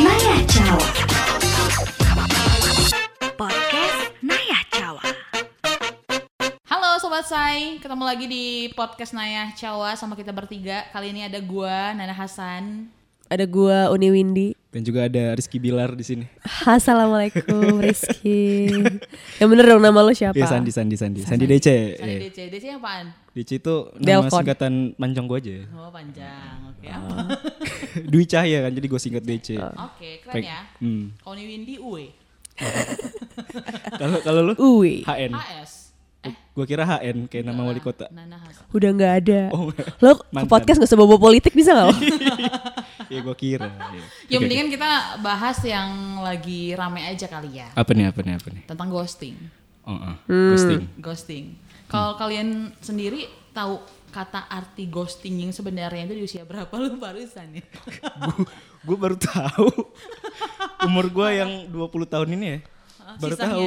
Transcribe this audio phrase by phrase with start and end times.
[0.00, 0.88] Naya Jawa.
[3.36, 5.04] Podcast Naya Jawa.
[6.64, 10.88] Halo Sobat Say, ketemu lagi di podcast Naya Cawa sama kita bertiga.
[10.88, 12.88] Kali ini ada gua, Nana Hasan.
[13.28, 14.48] Ada gua Uni Windy.
[14.70, 16.24] Dan juga ada Rizky Bilar di sini.
[16.64, 18.70] Assalamualaikum Rizky.
[19.36, 20.32] Yang bener dong nama lo siapa?
[20.32, 21.20] Iya Sandi Sandi Sandi.
[21.26, 21.68] Sandi DC.
[21.98, 22.16] Sandi.
[22.24, 23.10] DC, DC apaan?
[23.30, 24.32] DC itu nama Delcon.
[24.42, 25.56] singkatan panjang gue aja.
[25.74, 26.96] Oh panjang, Ah.
[26.96, 27.36] apa?
[28.12, 29.60] Dwi Cahya kan jadi gue singkat DC.
[29.60, 30.60] Oke, keren Peng- ya.
[30.80, 31.12] Hmm.
[31.20, 32.06] Kalau ini Windy, UE.
[34.00, 35.02] Kalau kalau lu Uwi.
[35.04, 35.32] HN.
[35.32, 35.72] HS.
[36.20, 38.12] Eh, Gue kira HN kayak nama wali kota.
[38.70, 39.40] Udah nggak ada.
[39.56, 39.72] Oh,
[40.04, 41.96] Lo ke podcast gak usah bawa politik bisa gak lo?
[43.10, 43.66] Iya gue kira.
[43.66, 44.06] Iya.
[44.30, 47.66] Ya Oke, mendingan kita bahas yang lagi rame aja kali ya.
[47.74, 48.62] Apa nih apa nih apa nih?
[48.70, 49.34] Tentang ghosting.
[49.82, 50.14] Oh, oh.
[50.30, 50.54] Hmm.
[50.54, 50.82] Ghosting.
[51.02, 51.44] Ghosting.
[51.90, 57.62] Kalau kalian sendiri tahu kata arti ghosting yang sebenarnya itu di usia berapa lu barusan
[57.62, 57.64] ya?
[58.82, 59.70] gue baru tahu.
[60.84, 62.58] Umur gue yang 20 tahun ini ya.
[63.18, 63.50] Baru sisanya.
[63.50, 63.66] tahu.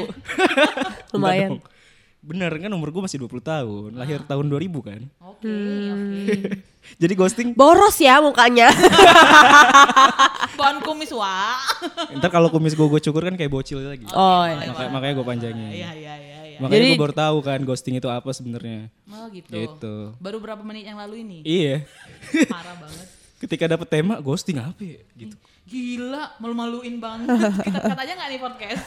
[1.16, 1.52] Lumayan.
[2.24, 3.90] Bener kan umur gue masih 20 tahun.
[4.00, 5.02] Lahir tahun 2000 kan.
[5.20, 5.56] Oke,
[5.92, 6.36] oke.
[7.02, 8.72] Jadi ghosting Boros ya mukanya.
[10.60, 11.60] Pohon kumis wah.
[12.16, 14.08] Ntar kalau kumis gue gue cukur kan kayak bocil lagi.
[14.16, 14.72] Oh iya.
[14.72, 15.72] Makanya, makanya gue panjangin.
[15.72, 16.60] Iya, iya, iya, iya.
[16.60, 18.94] Makanya Jadi- gue baru tahu kan ghosting itu apa sebenarnya.
[19.08, 19.50] Oh gitu.
[19.50, 19.96] Gitu.
[20.18, 21.38] Baru berapa menit yang lalu ini?
[21.42, 21.84] Iya.
[22.46, 23.08] Parah banget.
[23.42, 25.02] Ketika dapet tema ghosting apa ya?
[25.14, 25.36] Gitu.
[25.64, 27.28] Gila, malu-maluin banget.
[27.66, 28.82] Kita cut aja gak nih podcast?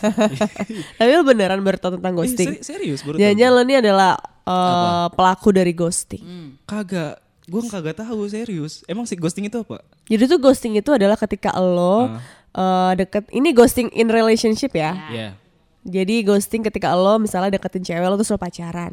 [0.98, 2.48] Tapi lo beneran baru tahu tentang Eh, ghosting?
[2.52, 3.22] seri- serius baru tahu.
[3.22, 4.12] Jangan-jangan lo ini adalah
[4.44, 6.22] eh, pelaku dari ghosting.
[6.22, 6.48] Hmm.
[6.62, 7.20] Kagak.
[7.44, 8.82] Gue kagak tahu serius.
[8.84, 9.78] Emang si ghosting itu apa?
[10.04, 12.10] Jadi tuh ghosting itu adalah ketika lo
[12.52, 13.28] eh, deket.
[13.28, 14.92] Ini ghosting in relationship ya.
[15.08, 15.28] Iya.
[15.86, 18.92] Jadi ghosting ketika lo misalnya deketin cewek lo terus lo pacaran.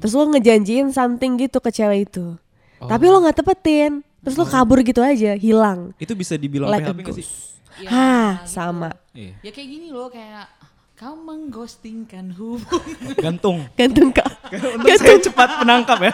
[0.00, 2.40] Terus lo ngejanjiin something gitu ke cewek itu.
[2.80, 4.00] Tapi lo nggak tepetin.
[4.22, 5.90] Terus lo kabur gitu aja, hilang.
[5.98, 7.26] Itu bisa dibilang Like a PHP gak sih?
[7.26, 7.52] ghost.
[7.82, 8.54] Ya, Hah, gitu.
[8.54, 8.90] sama.
[9.10, 9.34] Iya.
[9.42, 10.46] Ya kayak gini loh, kayak
[10.94, 13.18] kau mengghostingkan hubungan.
[13.18, 13.66] Gantung.
[13.80, 14.30] Gantung kak.
[14.54, 16.12] Untuk saya cepat menangkap ya.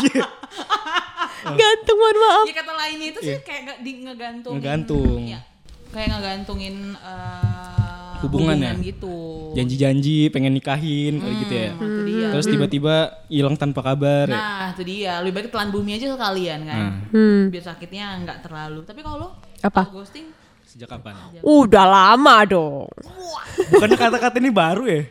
[0.00, 0.24] Iya.
[1.60, 2.46] Gantung mohon maaf.
[2.48, 4.56] ya kata lainnya itu sih kayak nggak di ngegantungin.
[4.56, 5.18] Ngegantung.
[5.20, 5.40] Iya.
[5.92, 6.76] Kayak ngegantungin
[8.20, 8.72] eh, Hubungan ya?
[8.76, 9.16] gitu.
[9.56, 11.70] Janji-janji pengen nikahin kayak gitu ya.
[11.72, 12.28] Itu dia.
[12.36, 12.94] Terus tiba-tiba
[13.32, 14.36] hilang tanpa kabar ya.
[14.36, 15.12] Nah, itu dia.
[15.24, 16.76] Lebih baik telan bumi aja sekalian kan.
[16.76, 16.92] Nah.
[17.08, 17.42] Hmm.
[17.48, 18.84] Biar sakitnya nggak terlalu.
[18.84, 19.32] Tapi kalau
[19.64, 19.88] Apa?
[19.88, 20.28] ghosting,
[20.70, 21.18] Sejak kapan?
[21.42, 22.86] Udah lama dong.
[23.74, 25.02] Bukannya kata-kata ini baru ya?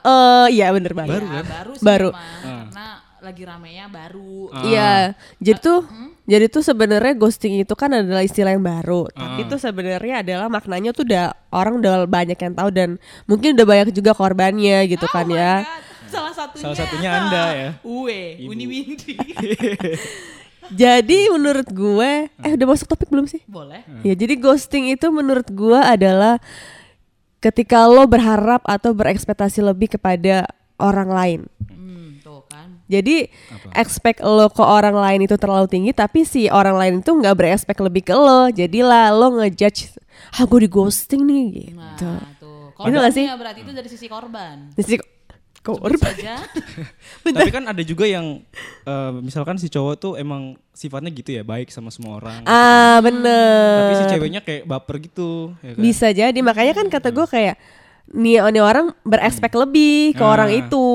[0.00, 1.20] Eh, iya bener banget.
[1.20, 1.44] Baru ya, kan?
[1.46, 2.10] baru sih Baru.
[2.10, 2.66] emang.
[2.72, 2.88] Karena
[3.20, 4.34] lagi ramenya baru.
[4.50, 4.62] Ah.
[4.64, 4.92] Iya,
[5.38, 5.80] jadi tuh
[6.30, 9.10] jadi tuh sebenarnya ghosting itu kan adalah istilah yang baru.
[9.10, 13.66] Tapi tuh sebenarnya adalah maknanya tuh udah orang udah banyak yang tahu dan mungkin udah
[13.66, 15.54] banyak juga korbannya gitu kan Oh my ya.
[15.66, 16.62] God, Salah satunya.
[16.62, 17.70] Salah satunya Anda ya.
[17.82, 18.50] Uwe, Ibu.
[18.54, 19.14] Uni Windy.
[20.70, 23.42] Jadi menurut gue, eh udah masuk topik belum sih?
[23.50, 23.82] Boleh.
[24.06, 26.38] Ya, jadi ghosting itu menurut gue adalah
[27.42, 30.46] ketika lo berharap atau berekspektasi lebih kepada
[30.78, 31.40] orang lain.
[32.50, 32.68] Hmm, kan.
[32.84, 33.30] Jadi
[33.72, 37.78] expect lo ke orang lain itu terlalu tinggi tapi si orang lain itu nggak berespek
[37.78, 38.50] lebih ke lo.
[38.50, 39.94] Jadilah lo ngejudge,
[40.32, 42.10] ah gue di ghosting nih Nah, gitu.
[42.40, 42.62] tuh.
[42.80, 43.24] Itu nggak sih?
[43.24, 44.56] Korbannya berarti itu dari sisi korban.
[44.72, 45.06] Jadi Sebut
[45.62, 46.00] korban.
[46.00, 46.34] saja.
[47.36, 48.40] Tapi kan ada juga yang
[48.82, 52.40] eh, misalkan si cowok tuh emang sifatnya gitu ya, baik sama semua orang.
[52.44, 53.76] Ah bener.
[53.78, 55.78] Tapi si ceweknya kayak baper gitu, ya kan?
[55.78, 57.60] Bisa jadi makanya kan kata gue kayak
[58.10, 60.32] nih nih orang berespek lebih ke Ah.
[60.32, 60.86] orang itu.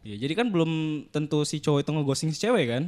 [0.00, 0.70] Ya, jadi kan belum
[1.08, 2.82] tentu si cowok itu ngeghosting si cewek kan?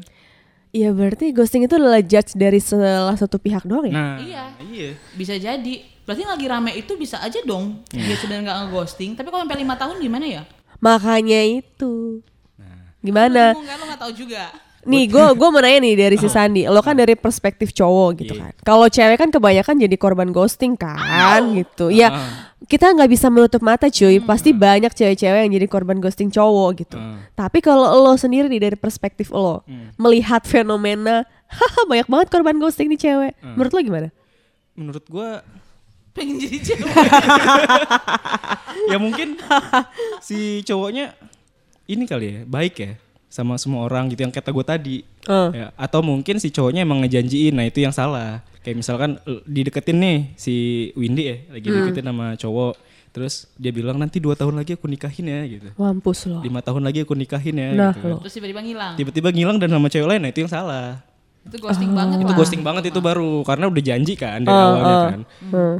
[0.71, 3.93] Iya berarti ghosting itu adalah judge dari salah satu pihak doang ya?
[3.93, 4.45] Nah, Iya.
[4.63, 4.91] Iya.
[5.13, 5.75] Bisa jadi.
[6.03, 7.85] Berarti lagi rame itu bisa aja dong.
[7.87, 9.13] Dia sebenarnya nggak ngeghosting.
[9.13, 10.43] Tapi kalau sampai lima tahun gimana ya?
[10.79, 12.25] Makanya itu.
[12.57, 12.97] Nah.
[12.99, 13.43] Gimana?
[13.53, 14.49] Bingung kan lo nggak tahu juga.
[14.83, 18.35] Nih gue gue mau nanya nih dari si Sandi, lo kan dari perspektif cowok gitu
[18.35, 18.51] Iya.
[18.51, 18.53] kan.
[18.67, 21.87] Kalau cewek kan kebanyakan jadi korban ghosting kan gitu.
[21.87, 22.42] Ya Ah.
[22.69, 26.97] Kita nggak bisa menutup mata cuy, pasti banyak cewek-cewek yang jadi korban ghosting cowok gitu.
[26.99, 27.19] Ah.
[27.35, 29.67] Tapi kalau lo sendiri nih dari perspektif lo
[29.99, 31.27] melihat fenomena,
[31.59, 33.33] haha banyak banget korban ghosting nih cewek.
[33.43, 34.09] Menurut lo gimana?
[34.77, 35.43] Menurut gua
[36.17, 36.93] Pengen jadi cewek.
[38.93, 39.41] ya mungkin
[40.21, 41.17] si cowoknya
[41.89, 42.93] ini kali ya, baik ya
[43.33, 44.97] sama semua orang gitu yang kata gue tadi.
[45.25, 45.51] Eh.
[45.57, 48.45] Ya, atau mungkin si cowoknya emang ngejanjiin, nah itu yang salah.
[48.63, 50.55] Kayak misalkan eh, dideketin nih si
[50.95, 52.75] Windy ya, lagi deketin sama cowok.
[53.13, 55.69] Terus dia bilang nanti dua tahun lagi aku nikahin ya gitu.
[55.77, 56.41] Mampus lo.
[56.41, 58.25] Lima tahun lagi aku nikahin ya Nah, gitu.
[58.25, 58.93] Terus tiba-tiba ngilang.
[58.97, 61.05] Tiba-tiba ngilang dan sama cewek lain, nah itu yang salah.
[61.43, 62.39] Itu ghosting banget Itu lah.
[62.39, 65.03] ghosting banget itu baru karena udah janji kan dari Oh, awalnya oh.
[65.11, 65.21] kan.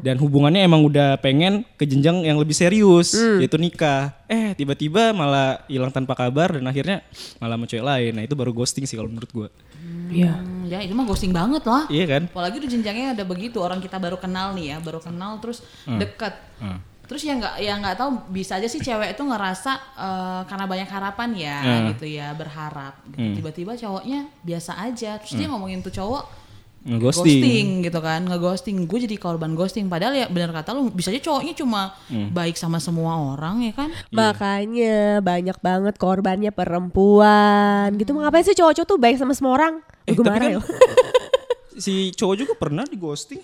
[0.03, 4.11] Dan hubungannya emang udah pengen ke jenjang yang lebih serius yaitu nikah.
[4.27, 7.07] Eh tiba-tiba malah hilang tanpa kabar dan akhirnya
[7.39, 8.13] malah sama cewek lain.
[8.13, 9.49] Nah itu baru ghosting sih kalau menurut gua.
[10.13, 10.33] Iya.
[10.37, 11.89] Hmm, ya itu mah ghosting banget lah.
[11.89, 12.23] Iya kan?
[12.29, 16.37] Apalagi udah jenjangnya ada begitu orang kita baru kenal nih ya, baru kenal terus deket.
[16.61, 16.79] Hmm.
[17.03, 20.89] Terus ya nggak ya nggak tahu bisa aja sih cewek itu ngerasa eh, karena banyak
[20.89, 21.85] harapan ya Hmm.
[21.93, 22.95] gitu ya berharap.
[23.09, 23.41] Gitu.
[23.41, 25.21] Tiba-tiba cowoknya biasa aja.
[25.21, 26.25] Terus dia ngomongin tuh cowok
[26.83, 27.39] Ngeghosting.
[27.39, 28.77] ghosting gitu kan, ngeghosting.
[28.85, 29.87] Gue jadi korban ghosting.
[29.87, 32.29] Padahal ya bener kata lu bisa aja cowoknya cuma Hmm.
[32.29, 33.89] baik sama semua orang ya kan.
[34.11, 38.11] Makanya banyak banget korbannya perempuan gitu.
[38.13, 39.79] Ngapain sih cowok-cowok tuh baik sama semua orang?
[40.05, 40.61] Eh, gue marah kan ya.
[41.79, 43.41] si cowok juga pernah di ghosting.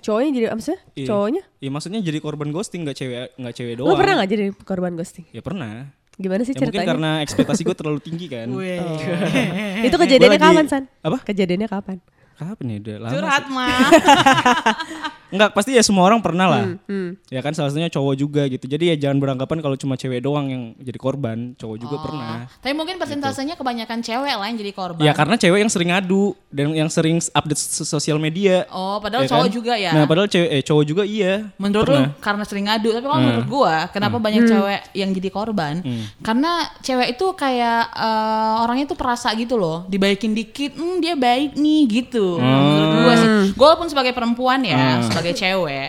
[0.00, 0.76] Cowoknya jadi apa sih?
[0.94, 1.06] Iya.
[1.06, 1.42] Cowoknya?
[1.58, 3.88] Iya maksudnya jadi korban ghosting nggak cewek nggak cewek doang.
[3.88, 5.24] Lo pernah gak jadi korban ghosting?
[5.30, 5.88] Ya pernah.
[6.14, 6.90] Gimana sih Ya mungkin ceritanya?
[6.90, 8.46] karena ekspektasi gue terlalu tinggi kan.
[9.86, 10.84] Itu kejadiannya lagi- kapan, San?
[11.00, 11.18] Apa?
[11.20, 11.98] Kejadiannya kapan?
[12.34, 13.12] Kapan ya udah lama.
[13.12, 13.52] Curhat sih.
[13.52, 13.78] mah.
[15.26, 16.62] Enggak, pasti ya semua orang pernah lah.
[16.84, 17.18] Hmm.
[17.26, 18.64] Ya kan salah satunya cowok juga gitu.
[18.64, 22.46] Jadi ya jangan beranggapan kalau cuma cewek doang yang jadi korban, cowok juga pernah.
[22.56, 25.02] Tapi mungkin persentasenya kebanyakan cewek lah yang jadi korban.
[25.02, 28.62] Ya karena cewek yang sering ngadu dan yang sering update s- sosial media.
[28.68, 29.50] Oh, padahal Ya cowok kan?
[29.52, 29.90] juga ya.
[29.92, 31.50] Nah, padahal cewek eh cowok juga iya.
[31.56, 32.06] Menurut Pernah.
[32.06, 33.26] lu karena sering ngadu, tapi kalau Hmm.
[33.26, 35.74] menurut gua kenapa banyak cewek yang jadi korban?
[36.20, 41.54] Karena cewek itu kayak eh, orangnya tuh perasa gitu loh, dibaikin dikit, hmm dia baik
[41.54, 42.23] nih gitu.
[42.36, 43.28] Menurut gua sih.
[43.54, 45.04] Gua walaupun sebagai perempuan ya, Hmm.
[45.06, 45.88] sebagai cewek.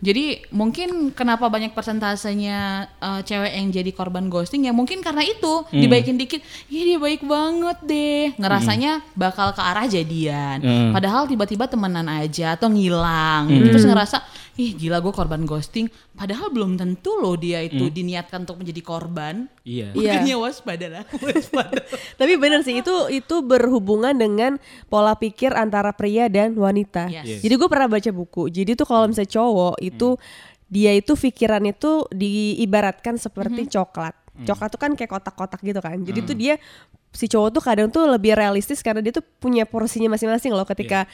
[0.00, 2.58] Jadi mungkin kenapa banyak persentasenya
[2.94, 5.80] eh, cewek yang jadi korban ghosting ya mungkin karena itu Hmm.
[5.80, 8.24] dibaikin dikit, iya dia baik banget deh.
[8.36, 10.58] Ngerasanya bakal ke arah jadian.
[10.60, 10.90] Hmm.
[10.90, 13.48] Padahal tiba-tiba temenan aja atau ngilang.
[13.48, 13.68] Hmm.
[13.68, 14.18] Terus ngerasa,
[14.54, 15.90] ih gila gue korban ghosting.
[16.14, 19.50] Padahal belum tentu loh dia itu diniatkan untuk menjadi korban.
[19.66, 19.90] Iya.
[19.90, 19.98] Hmm.
[19.98, 20.12] Iya.
[20.14, 21.04] Makanya waspada lah.
[21.10, 21.80] waspada.
[22.20, 27.10] Tapi bener sih itu itu berhubungan dengan pola pikir antara pria dan wanita.
[27.10, 27.26] Yes.
[27.26, 27.40] Yes.
[27.42, 28.46] Jadi gue pernah baca buku.
[28.46, 30.08] Jadi tuh kalau misalnya cowok itu
[30.70, 34.14] dia itu pikirannya tuh diibaratkan seperti coklat.
[34.42, 35.98] Coklat tuh kan kayak kotak-kotak gitu kan.
[36.02, 36.58] Jadi tuh dia
[37.14, 40.66] si cowok tuh kadang tuh lebih realistis karena dia tuh punya porsinya masing-masing loh.
[40.66, 41.06] Ketika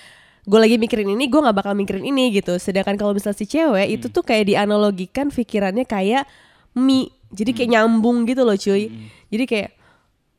[0.47, 2.57] gue lagi mikirin ini, gue nggak bakal mikirin ini gitu.
[2.57, 6.25] Sedangkan kalau misalnya si cewek itu tuh kayak dianalogikan pikirannya kayak
[6.77, 7.13] mie.
[7.31, 8.91] Jadi kayak nyambung gitu loh cuy.
[9.31, 9.71] Jadi kayak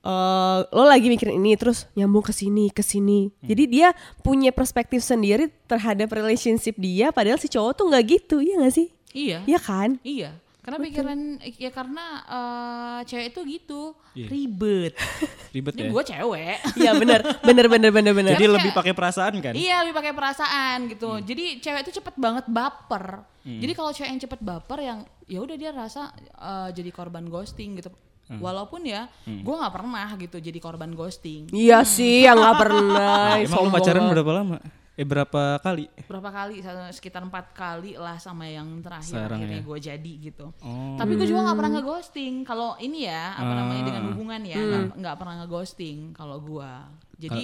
[0.01, 3.29] eh lo lagi mikirin ini terus nyambung ke sini ke sini.
[3.45, 3.93] Jadi dia
[4.25, 8.87] punya perspektif sendiri terhadap relationship dia padahal si cowok tuh nggak gitu, iya gak sih?
[9.13, 9.39] iya.
[9.45, 9.99] Iya kan?
[10.01, 10.35] Iya.
[10.61, 11.19] Karena pikiran
[11.57, 13.81] ya karena eh, cewek itu gitu
[14.13, 14.27] Iya.
[14.29, 14.93] ribet.
[15.55, 15.89] Ribet Ini ya.
[15.89, 16.57] gue cewek.
[16.85, 18.31] Iya bener, bener bener bener bener.
[18.35, 19.53] Jadi lebih pakai perasaan kan?
[19.57, 21.17] Iya lebih pakai perasaan gitu.
[21.17, 21.25] Hmm.
[21.25, 23.25] Jadi cewek itu cepet banget baper.
[23.41, 27.81] Jadi kalau cewek yang cepet baper yang ya udah dia rasa eh, jadi korban ghosting
[27.81, 27.89] gitu.
[28.29, 28.37] Hmm.
[28.37, 31.49] Walaupun ya gue nggak pernah gitu jadi korban ghosting.
[31.49, 33.35] Iya sih, yang nggak pernah.
[33.35, 34.13] Emang lu sombong pacaran banget.
[34.13, 34.57] berapa lama?
[35.01, 35.89] Eh berapa kali?
[36.05, 36.61] Berapa kali?
[36.93, 39.65] Sekitar empat kali lah sama yang terakhir Sekarang akhirnya ya.
[39.65, 40.45] gue jadi gitu.
[40.61, 40.93] Oh.
[40.93, 42.33] Tapi gue juga nggak pernah ngeghosting.
[42.45, 44.07] Kalau ini ya apa namanya dengan Ah.
[44.13, 46.71] hubungan ya nggak nggak pernah ngeghosting kalau gue.
[47.17, 47.43] Jadi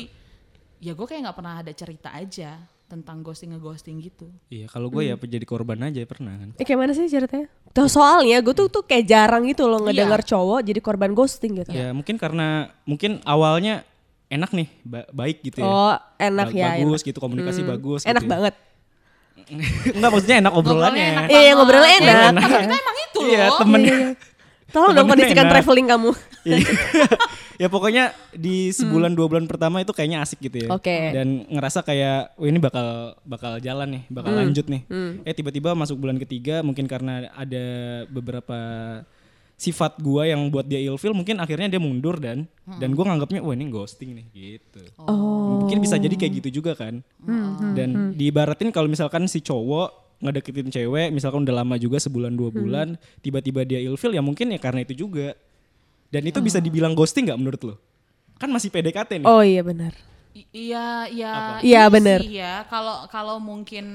[0.77, 4.29] ya gue kayak nggak pernah ada cerita aja tentang ghosting ngeghosting gitu.
[4.47, 6.53] Iya, kalau gue ya jadi korban aja pernah kan.
[6.55, 7.49] Eh kayak mana sih ceritanya?
[7.73, 10.05] Tuh soalnya gue tuh tuh kayak jarang gitu loh Iya.
[10.05, 11.73] ngedenger cowok jadi korban ghosting gitu.
[11.73, 13.81] Ya mungkin karena mungkin awalnya
[14.27, 15.65] enak nih, ba- baik gitu ya.
[15.65, 16.69] Oh enak Ba- ya.
[16.77, 17.71] Bagus gitu, komunikasi Hmm.
[17.71, 18.33] bagus Enak gitu ya.
[18.33, 18.53] banget.
[19.95, 21.07] Enggak maksudnya enak obrolannya.
[21.07, 22.33] Ngobrolnya enak Iya, ngobrolnya Ya, enak.
[22.33, 23.27] maksud kita emang itu loh.
[23.27, 23.81] Iya, temen.
[24.67, 25.53] Tolong dong kondisikan enak.
[25.53, 26.11] traveling kamu.
[26.43, 26.57] Iya.
[27.63, 28.03] ya pokoknya
[28.33, 30.67] di sebulan dua bulan pertama itu kayaknya asik gitu ya.
[30.67, 30.75] Hmm.
[30.75, 30.97] Oke.
[31.13, 32.87] Dan ngerasa kayak, oh ini bakal
[33.23, 34.43] bakal jalan nih, bakal Hmm.
[34.43, 34.81] lanjut nih.
[35.23, 37.65] Eh tiba-tiba masuk bulan ketiga mungkin karena ada
[38.05, 38.59] beberapa
[39.57, 42.77] sifat gua yang buat dia ilfil mungkin akhirnya dia mundur dan Hmm.
[42.77, 44.85] dan gua nganggapnya wah ini ghosting nih gitu.
[44.99, 45.65] Oh.
[45.65, 47.01] Mungkin bisa jadi kayak gitu juga kan.
[47.17, 52.49] Hmm, Dan diibaratin kalau misalkan si cowok ngedeketin cewek misalkan udah lama juga sebulan dua
[52.49, 52.57] Hmm.
[52.59, 52.87] bulan
[53.19, 55.33] tiba-tiba dia ilfil ya mungkin ya karena itu juga.
[56.07, 57.75] Dan itu bisa dibilang ghosting nggak menurut lo?
[58.37, 59.25] Kan masih PDKT nih.
[59.25, 59.97] Oh iya benar.
[60.53, 61.31] Iya, iya.
[61.31, 61.53] Apa?
[61.63, 62.19] Iya, bener.
[62.21, 62.65] sih ya.
[62.67, 63.85] Kalau kalau mungkin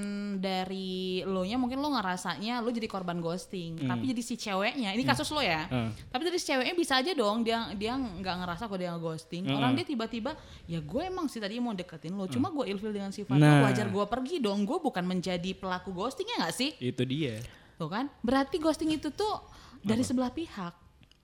[0.41, 4.97] dari lo nya mungkin lo ngerasanya lo jadi korban ghosting, tapi jadi si ceweknya.
[4.97, 5.69] Ini kasus lo ya.
[5.69, 5.93] Hmm.
[6.11, 9.47] Tapi dari si ceweknya bisa aja dong dia dia nggak ngerasa kok dia ghosting.
[9.47, 9.59] Hmm.
[9.61, 10.35] Orang dia tiba-tiba
[10.67, 13.67] ya gue emang sih tadi mau deketin lo, cuma gue ilfil dengan sifat Nah.
[13.67, 14.63] Wajar gue pergi dong.
[14.63, 16.71] Gue bukan menjadi pelaku ghosting ya nggak sih?
[16.79, 17.43] Itu dia.
[17.79, 18.07] Tuh kan?
[18.23, 19.43] Berarti ghosting itu tuh
[19.83, 20.82] dari sebelah pihak.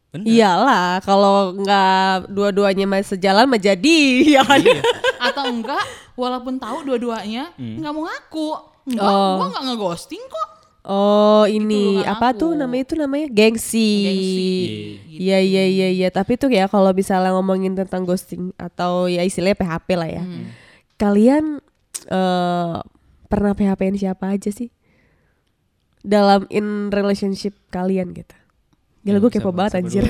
[0.09, 0.25] Benar.
[0.25, 3.99] Iyalah, kalau nggak dua-duanya masih sejalan mah jadi,
[4.35, 4.57] ya kan?
[4.59, 4.81] Iya.
[5.21, 5.85] atau enggak
[6.15, 8.49] walaupun tahu dua-duanya nggak mau ngaku
[8.87, 9.37] enggak Oh.
[9.37, 10.49] gua nggak ngeghosting kok
[10.83, 12.39] Oh ini Itu kan apa aku.
[12.39, 13.91] tuh namanya itu namanya gengsi.
[14.01, 14.49] Gengsi.
[15.21, 16.09] Iya iya iya iya.
[16.09, 20.25] Tapi tuh ya kalau misalnya ngomongin tentang ghosting atau ya istilahnya PHP lah ya.
[20.97, 21.61] Kalian
[22.09, 22.77] eh
[23.29, 24.73] pernah PHP-in siapa aja sih?
[26.01, 28.38] Dalam in relationship kalian gitu.
[29.01, 30.05] Gila gue Sabar, kepo banget anjir.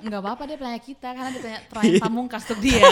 [0.00, 2.84] Enggak apa-apa dia penanya kita karena dia tanya pertanyaan pamungkas untuk dia.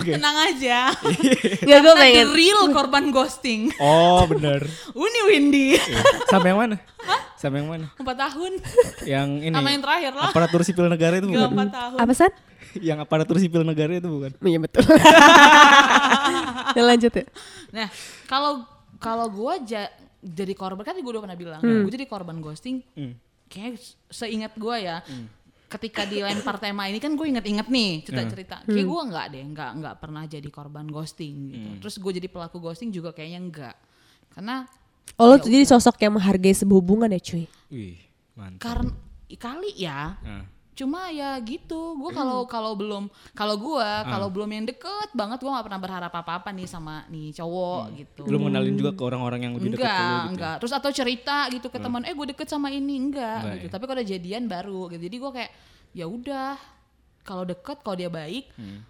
[0.00, 0.78] Tenang aja.
[0.92, 2.16] Gak gue Karena pengen.
[2.20, 3.70] the real korban ghosting.
[3.78, 4.66] Oh bener.
[4.92, 5.66] Uni Windy.
[6.26, 6.76] Sama yang mana?
[7.34, 7.86] Sama yang mana?
[7.94, 8.52] Empat tahun.
[9.04, 9.54] Yang ini.
[9.54, 10.28] Sama yang terakhir lah.
[10.28, 11.50] Aparatur sipil negara itu Gak bukan?
[11.54, 11.98] empat tahun.
[12.00, 12.32] Apa San?
[12.74, 14.34] yang aparatur sipil negara itu bukan?
[14.40, 14.82] Iya betul.
[16.74, 17.24] ya lanjut ya.
[17.70, 17.86] Nah,
[18.26, 18.66] kalau
[18.98, 19.54] kalau gue
[20.20, 21.86] jadi korban kan gue udah pernah bilang, Hmm.
[21.86, 22.82] gue jadi korban ghosting.
[23.54, 23.78] Kayak
[24.10, 24.98] seingat gue ya,
[25.70, 28.66] ketika dilempar tema ini kan gue inget-inget nih cerita-cerita.
[28.66, 31.68] Kayak gue nggak deh, nggak nggak pernah jadi korban ghosting gitu.
[31.86, 33.76] Terus gue jadi pelaku ghosting juga kayaknya enggak.
[34.34, 34.66] Karena
[35.20, 37.44] Oh lo tuh jadi sosok yang menghargai sebuah hubungan ya cuy.
[37.70, 37.98] Wih,
[38.34, 38.58] mantap.
[38.58, 38.90] karena
[39.34, 40.44] kali ya Nah.
[40.74, 45.46] Cuma ya gitu gue kalau kalau belum kalau gue kalau belum yang deket banget gue
[45.46, 48.22] nggak pernah berharap apa apa nih sama nih cowok gitu.
[48.26, 50.30] Belum kenalin juga ke orang-orang yang lebih dekat ke lu enggak gitu.
[50.34, 52.98] enggak terus atau cerita gitu ke teman eh gue deket sama ini.
[52.98, 53.66] Enggak, Enggak gitu.
[53.66, 53.72] Ya?
[53.72, 55.02] tapi kalau udah jadian baru gitu.
[55.06, 55.50] Jadi gue kayak
[55.94, 56.50] ya udah
[57.22, 58.82] kalau deket kalau dia baik Hmm.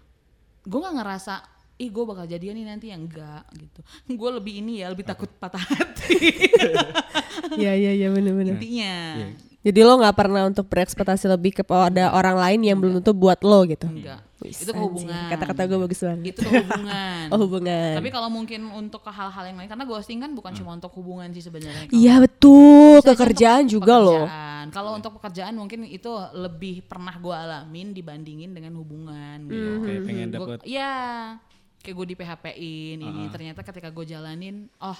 [0.65, 1.33] gue nggak ngerasa
[1.75, 2.85] ih gue bakal jadian nih nanti.
[2.89, 3.79] Yang enggak gitu.
[4.17, 6.17] Gue lebih ini ya lebih takut patah hati.
[7.61, 8.57] Iya iya iya bener-bener.
[8.57, 8.95] intinya.
[9.21, 9.27] Iya.
[9.65, 13.65] Jadi lo nggak pernah untuk berekspektasi lebih kepada orang lain yang belum tentu buat lo
[13.65, 13.89] gitu.
[13.89, 16.35] enggak Wis, itu hubungan Kata-kata gue bagus banget.
[16.35, 17.95] itu hubungan Oh hubungan.
[17.95, 21.31] tapi kalau mungkin untuk ke hal-hal yang lain karena ghosting kan bukan cuma untuk hubungan
[21.31, 24.27] sih sebenarnya Iya betul, Bisa ke aja kerjaan untuk juga loh.
[24.27, 24.65] pekerjaan.
[24.69, 29.69] Kalau untuk pekerjaan mungkin itu lebih pernah gue alamin dibandingin dengan hubungan gitu.
[29.71, 29.81] Hmm.
[29.81, 30.93] Kayak pengen dapet Iya,
[31.79, 34.99] kayak gue di PHP-in ini ternyata ketika gue jalanin, oh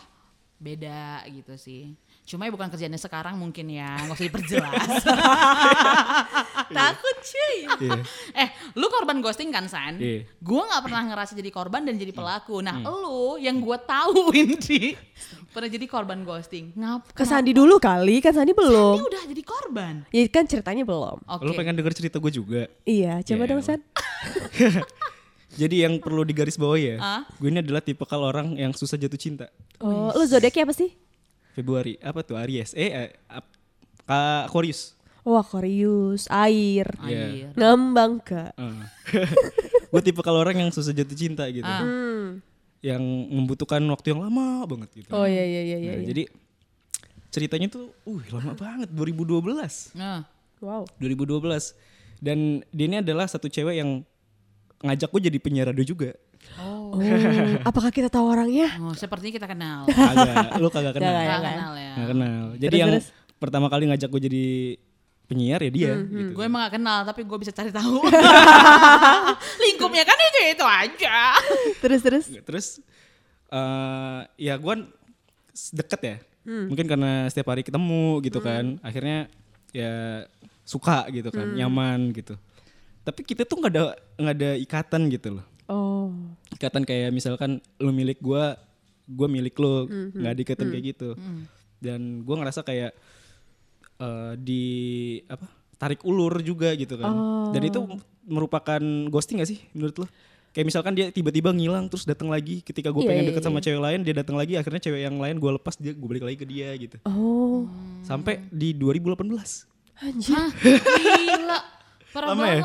[0.55, 1.91] beda gitu sih.
[2.25, 4.89] Cuma ya bukan kerjanya sekarang mungkin ya, nggak usah diperjelas.
[6.75, 7.55] Takut cuy.
[7.77, 8.01] Iya.
[8.33, 10.01] eh, lu korban ghosting kan San?
[10.01, 10.25] Iya.
[10.37, 12.65] Gue nggak pernah ngerasa jadi korban dan jadi pelaku.
[12.65, 14.97] Nah, lu yang gue tahu Windy
[15.53, 16.73] pernah jadi korban ghosting.
[16.73, 17.13] Ngap?
[17.13, 18.97] Ke Sandi dulu kali, kan Sandi Ini belum.
[18.99, 19.93] udah jadi korban.
[20.09, 21.21] Ya kan ceritanya belum.
[21.23, 21.43] Oke.
[21.45, 22.67] Lu pengen denger cerita gue juga.
[22.83, 23.61] Iya, coba Ya dong.
[23.61, 23.79] San.
[25.55, 27.21] Jadi yang perlu digaris bawahi ya, Ah?
[27.39, 29.47] gue ini adalah tipe kal orang yang susah jatuh cinta.
[29.79, 30.91] Oh, lu zodiaknya apa sih?
[31.55, 32.75] Februari, apa tuh Aries?
[32.75, 33.47] Eh, eh ap,
[34.03, 34.91] Ka- Aquarius.
[35.25, 37.49] Oh, Aquarius, air, Air.
[37.57, 38.53] ngembang ke.
[39.95, 41.65] gue tipe kal orang yang susah jatuh cinta gitu.
[41.65, 41.81] Ah.
[41.81, 42.43] Hmm.
[42.83, 43.01] Yang
[43.33, 45.09] membutuhkan waktu yang lama banget gitu.
[45.09, 45.91] Oh iya iya iya iya.
[45.97, 46.07] Nah, iya.
[46.13, 46.23] Jadi
[47.33, 49.97] ceritanya tuh, uh lama banget 2012.
[49.97, 50.27] Nah,
[50.61, 50.85] Wow.
[51.01, 51.73] 2012.
[52.21, 54.05] Dan dia ini adalah satu cewek yang
[54.85, 56.13] ngajak gue jadi penyiar radio juga.
[56.55, 56.95] Oh,
[57.61, 58.71] apakah kita tahu orangnya?
[58.79, 59.79] oh, sepertinya kita kenal.
[59.91, 61.11] Kagak, lu kagak kenal.
[61.11, 61.41] Kagak.
[61.51, 61.93] Kenal ya.
[61.93, 62.43] Nggak kenal.
[62.53, 63.07] Jadi Terus, yang terus?
[63.35, 64.45] pertama kali ngajak gue jadi
[65.25, 66.31] penyiar ya dia Hmm, gitu.
[66.37, 67.97] Gue emang gak kenal, tapi gue bisa cari tahu.
[69.63, 71.17] Lingkupnya kan itu itu aja.
[71.81, 72.25] Terus terus.
[72.31, 72.65] Terus
[73.49, 74.75] eh ya gue
[75.73, 76.17] deket ya.
[76.45, 76.69] Hmm.
[76.69, 78.77] Mungkin karena setiap hari ketemu gitu kan.
[78.79, 79.27] Akhirnya
[79.73, 80.23] ya
[80.61, 81.57] suka gitu kan, Hmm.
[81.57, 82.37] nyaman gitu.
[83.01, 83.83] Tapi kita tuh nggak ada
[84.17, 85.45] nggak ada ikatan gitu loh.
[85.65, 86.13] Oh.
[86.51, 88.43] Ikatan kayak misalkan lu milik gue,
[89.07, 91.09] gue milik lu, Hmm, nggak ada ikatan kayak gitu.
[91.77, 92.91] Dan gue ngerasa kayak
[93.95, 94.63] eh, di
[95.25, 95.45] apa
[95.75, 97.11] tarik ulur juga gitu kan.
[97.51, 97.99] Dan itu Oh.
[98.25, 100.07] merupakan ghosting gak sih menurut lo?
[100.49, 103.47] Kayak misalkan dia tiba-tiba ngilang terus datang lagi ketika gue Iya, pengen iya, deket iya.
[103.51, 106.23] sama cewek lain dia datang lagi akhirnya cewek yang lain gue lepas dia gue balik
[106.23, 106.95] lagi ke dia gitu.
[107.03, 107.67] Oh.
[108.01, 109.19] Sampai di 2018.
[109.95, 110.31] Anjir.
[110.31, 110.49] Hah,
[111.19, 111.59] gila.
[112.09, 112.61] Parah Lama ya?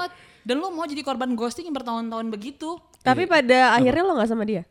[0.50, 2.74] Dan lu mau jadi korban ghosting yang bertahun-tahun begitu?
[3.00, 4.66] Tapi pada akhirnya lo nggak sama dia?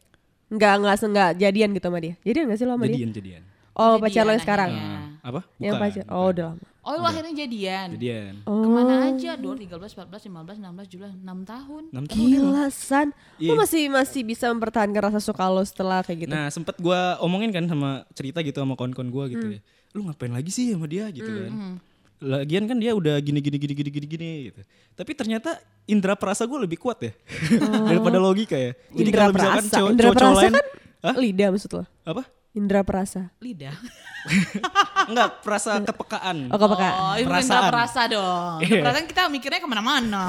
[0.51, 2.13] Nggak nggak nggak jadian gitu sama dia?
[2.19, 2.95] Jadian nggak sih lo sama dia?
[2.99, 3.41] Jadian jadian.
[3.71, 4.69] Oh Jadian pacar lo yang sekarang?
[4.69, 4.99] akhirnya.
[5.19, 5.39] Apa?
[5.55, 6.03] Yang Bukan, pacar?
[6.03, 6.19] bukan.
[6.19, 6.65] Oh udah lama.
[6.79, 7.87] Oh, lu akhirnya jadian.
[7.95, 8.33] Jadian.
[8.43, 8.59] Oh.
[8.59, 9.31] Ke mana aja?
[9.35, 11.83] 2, 13, 14, 15, 16, 17, 6 tahun.
[11.91, 12.17] 6 tahun.
[12.17, 13.07] Gila San,
[13.37, 13.49] Iya.
[13.51, 16.31] lo masih masih bisa mempertahankan rasa suka lo setelah kayak gitu?
[16.31, 19.55] Nah sempet gue omongin kan sama cerita gitu sama kawan-kawan gue gitu Hmm.
[19.55, 19.61] ya.
[19.91, 21.79] Lu ngapain lagi sih sama dia gitu kan.
[22.19, 24.61] Lagian kan dia udah gini gini gini gini gini gini gitu.
[24.93, 27.11] Tapi ternyata indera perasa gue lebih kuat ya
[27.87, 28.75] daripada logika ya.
[28.91, 30.65] Jadi Indra kalau misalkan perasa, cowok Indra cowok perasa lain, kan
[30.99, 31.15] Hah?
[31.15, 31.83] lidah maksud lo?
[32.03, 32.23] apa?
[32.49, 33.21] Indra perasa.
[33.39, 33.71] Lidah.
[35.09, 36.37] Enggak, perasa kepekaan.
[36.49, 36.91] Oh kepekaan.
[36.91, 37.29] Oh, Perasaan.
[37.29, 37.71] perasaan.
[37.71, 38.57] perasa dong.
[38.61, 38.81] Iya.
[38.83, 40.23] Perasaan kita mikirnya ke mana-mana.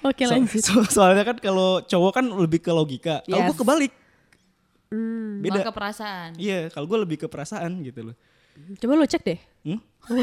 [0.00, 0.62] Oke So- lanjut.
[0.62, 3.20] so- soalnya kan kalau cowok kan lebih ke logika.
[3.22, 3.48] Kalau Yes.
[3.48, 3.92] gue kebalik.
[4.88, 5.44] Hmm.
[5.44, 5.60] Beda.
[5.60, 6.30] Malah ke perasaan.
[6.36, 8.16] Iya, kalau gue lebih ke perasaan gitu loh.
[8.78, 9.38] Coba lo cek deh.
[9.64, 9.80] Hmm?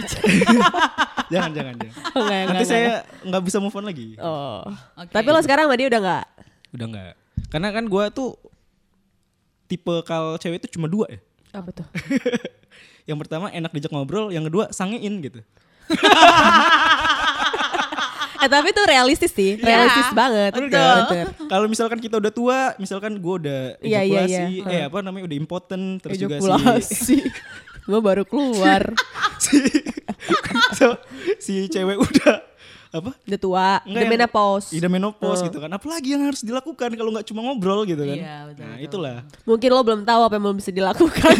[1.33, 1.95] jangan, jangan, jangan.
[2.15, 2.91] Oh, enggak, Nanti enggak, saya
[3.23, 4.07] nggak bisa move on lagi.
[4.17, 4.65] Oh.
[4.97, 5.11] Oke.
[5.11, 6.25] Tapi lo sekarang sama dia udah nggak?
[6.75, 7.13] Udah nggak.
[7.49, 8.29] Karena kan gue tuh
[9.65, 11.19] tipe kal cewek itu cuma dua ya.
[11.55, 11.87] Apa tuh?
[13.09, 15.37] Yang pertama enak dijak ngobrol, yang kedua sangein gitu.
[18.35, 20.51] eh tapi itu realistis sih, Iya, realistis banget.
[20.57, 20.73] betul.
[20.73, 21.25] Betul.
[21.45, 24.65] Kalau misalkan kita udah tua, misalkan gue udah Iya, iya, ejakulasi, iya.
[24.73, 27.17] eh apa namanya udah impotent, terus juga si Ejakulasi.
[27.85, 28.97] Gue baru keluar.
[29.45, 29.61] si
[30.73, 30.97] atau
[31.37, 32.54] si cewek udah
[32.95, 34.67] apa Udah tua, Enggak udah menopause.
[34.71, 35.69] Udah menopause gitu kan.
[35.69, 38.15] Apalagi yang harus dilakukan kalau nggak cuma ngobrol gitu kan.
[38.15, 38.85] Iya, betul, nah, betul.
[38.87, 39.17] itulah.
[39.43, 41.35] Mungkin lo belum tahu apa yang belum bisa dilakukan.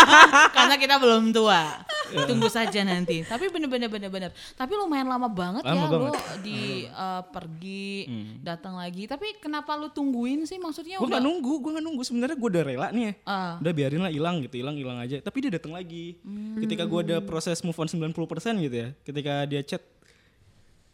[0.56, 1.62] Karena kita belum tua.
[2.08, 2.24] Iya.
[2.24, 3.20] Tunggu saja nanti.
[3.20, 4.30] Tapi bener-bener bener-bener.
[4.54, 6.00] Tapi lumayan lama banget Lama ya banget.
[6.00, 8.40] lo di eh, pergi Hmm.
[8.40, 9.04] datang lagi.
[9.04, 10.56] Tapi kenapa lu tungguin sih?
[10.56, 12.02] Maksudnya Gue udah nggak nunggu, gue nggak nunggu.
[12.02, 13.12] Sebenarnya gue udah rela nih ya.
[13.24, 13.52] Ah.
[13.58, 15.20] Udah biarin lah hilang gitu, hilang hilang aja.
[15.20, 16.16] Tapi dia datang lagi.
[16.58, 18.16] Ketika gue ada proses move on 90%
[18.62, 18.88] gitu ya.
[19.02, 19.82] Ketika dia chat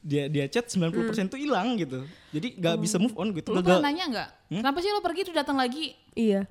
[0.05, 0.93] dia dia chat 90%
[1.27, 2.05] tuh hilang gitu.
[2.29, 3.51] Jadi nggak bisa move on gitu.
[3.51, 3.81] lu Gagal.
[3.81, 4.29] pernah nanya nggak?
[4.55, 5.97] Kenapa sih lo pergi tuh datang lagi?
[6.15, 6.45] iya.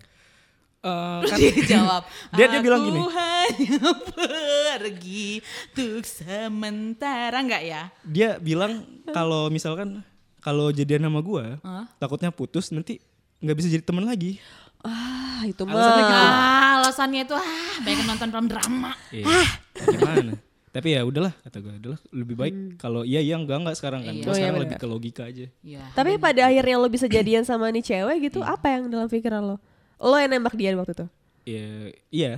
[0.84, 2.04] Eh, Terus kan dia jawab,
[2.36, 5.40] Dia- dia bilang "Aku gini." hanya pergi
[5.72, 7.84] untuk sementara nggak ya?
[8.04, 10.04] dia bilang kalau misalkan
[10.38, 11.88] kalau jadian sama gue, Hah?
[11.96, 13.00] takutnya putus nanti
[13.40, 14.44] nggak bisa jadi teman lagi.
[14.84, 16.04] Ah, itu Alasannya mah.
[16.04, 16.20] gitu.
[16.20, 17.48] Ah, alasannya itu ah
[17.80, 18.92] banyak nonton film drama.
[19.08, 19.40] Iya.
[19.80, 20.32] Gimana?
[20.74, 24.14] Tapi ya udahlah kata gue, udahlah lebih baik kalau iya iya enggak enggak sekarang kan.
[24.18, 24.26] Iya.
[24.26, 25.46] Gue Oh, iya, sekarang lebih ke logika aja.
[25.62, 25.84] Iya.
[25.94, 29.62] Tapi pada akhirnya lo bisa jadian sama nih cewek gitu, apa yang dalam pikiran lo?
[30.02, 31.06] Lo yang nembak dia waktu itu?
[31.46, 31.68] Ya,
[32.10, 32.34] iya,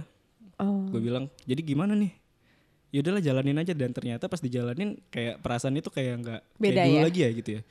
[0.55, 0.87] Oh.
[0.87, 2.11] gue bilang, jadi gimana nih?
[2.91, 6.87] Ya udahlah jalanin aja dan ternyata pas dijalanin kayak perasaan itu kayak nggak Beda kayak
[6.87, 7.03] dulu ya?
[7.03, 7.61] lagi ya gitu ya.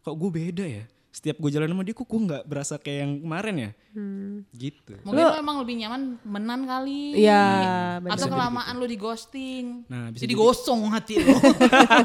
[0.00, 0.84] Kok gue beda ya?
[1.16, 3.70] Setiap gue jalan sama dia kok gue nggak berasa kayak yang kemarin ya?
[3.96, 4.44] Hmm.
[4.52, 5.00] Gitu.
[5.00, 7.16] Mungkin lo emang lebih nyaman menan kali.
[7.16, 7.44] Iya,
[8.04, 8.20] benar.
[8.20, 9.88] Atau kelamaan lo di ghosting.
[9.88, 10.42] Nah, bisa jadi jadi.
[10.44, 11.32] gosong hati lo.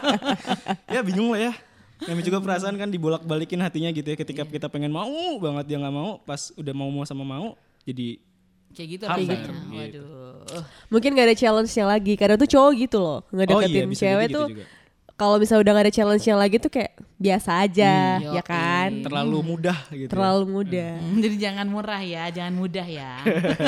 [0.96, 1.54] ya bingung lah ya.
[2.02, 4.16] Namanya juga perasaan kan dibolak-balikin hatinya gitu ya.
[4.16, 4.52] Ketika Iya.
[4.56, 8.16] kita pengen mau banget dia nggak mau, pas udah mau mau sama mau jadi
[8.72, 9.28] Kayak gitu rasanya.
[9.28, 9.52] gitu.
[9.76, 10.64] Waduh.
[10.88, 12.14] Mungkin gak ada challenge-nya lagi.
[12.16, 14.48] Kadang tuh cowok gitu loh, Oh ngedeketin iya, bisa cewek jadi gitu tuh.
[14.56, 14.66] juga.
[15.22, 18.90] Kalau misalnya udah gak ada challenge-nya lagi tuh kayak biasa aja, Hmm, ya kan?
[19.06, 20.02] terlalu mudah gitu.
[20.02, 20.10] ya.
[20.10, 20.92] Terlalu mudah.
[20.98, 23.12] Hmm, Jadi jangan murah ya, jangan mudah ya.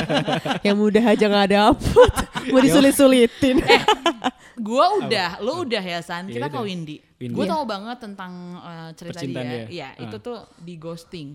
[0.66, 2.10] Yang mudah aja gak dapet.
[2.50, 3.62] Mau disulit-sulitin.
[4.56, 6.26] gua udah, lo udah ya San.
[6.26, 6.98] Iya, Kita ke Windy.
[7.16, 7.30] Windy.
[7.32, 7.52] Gue Iya.
[7.54, 9.54] tahu banget tentang uh, cerita Percintaan dia.
[9.54, 9.64] dia.
[9.70, 10.02] Iya, Ah.
[10.02, 11.28] itu tuh di ghosting.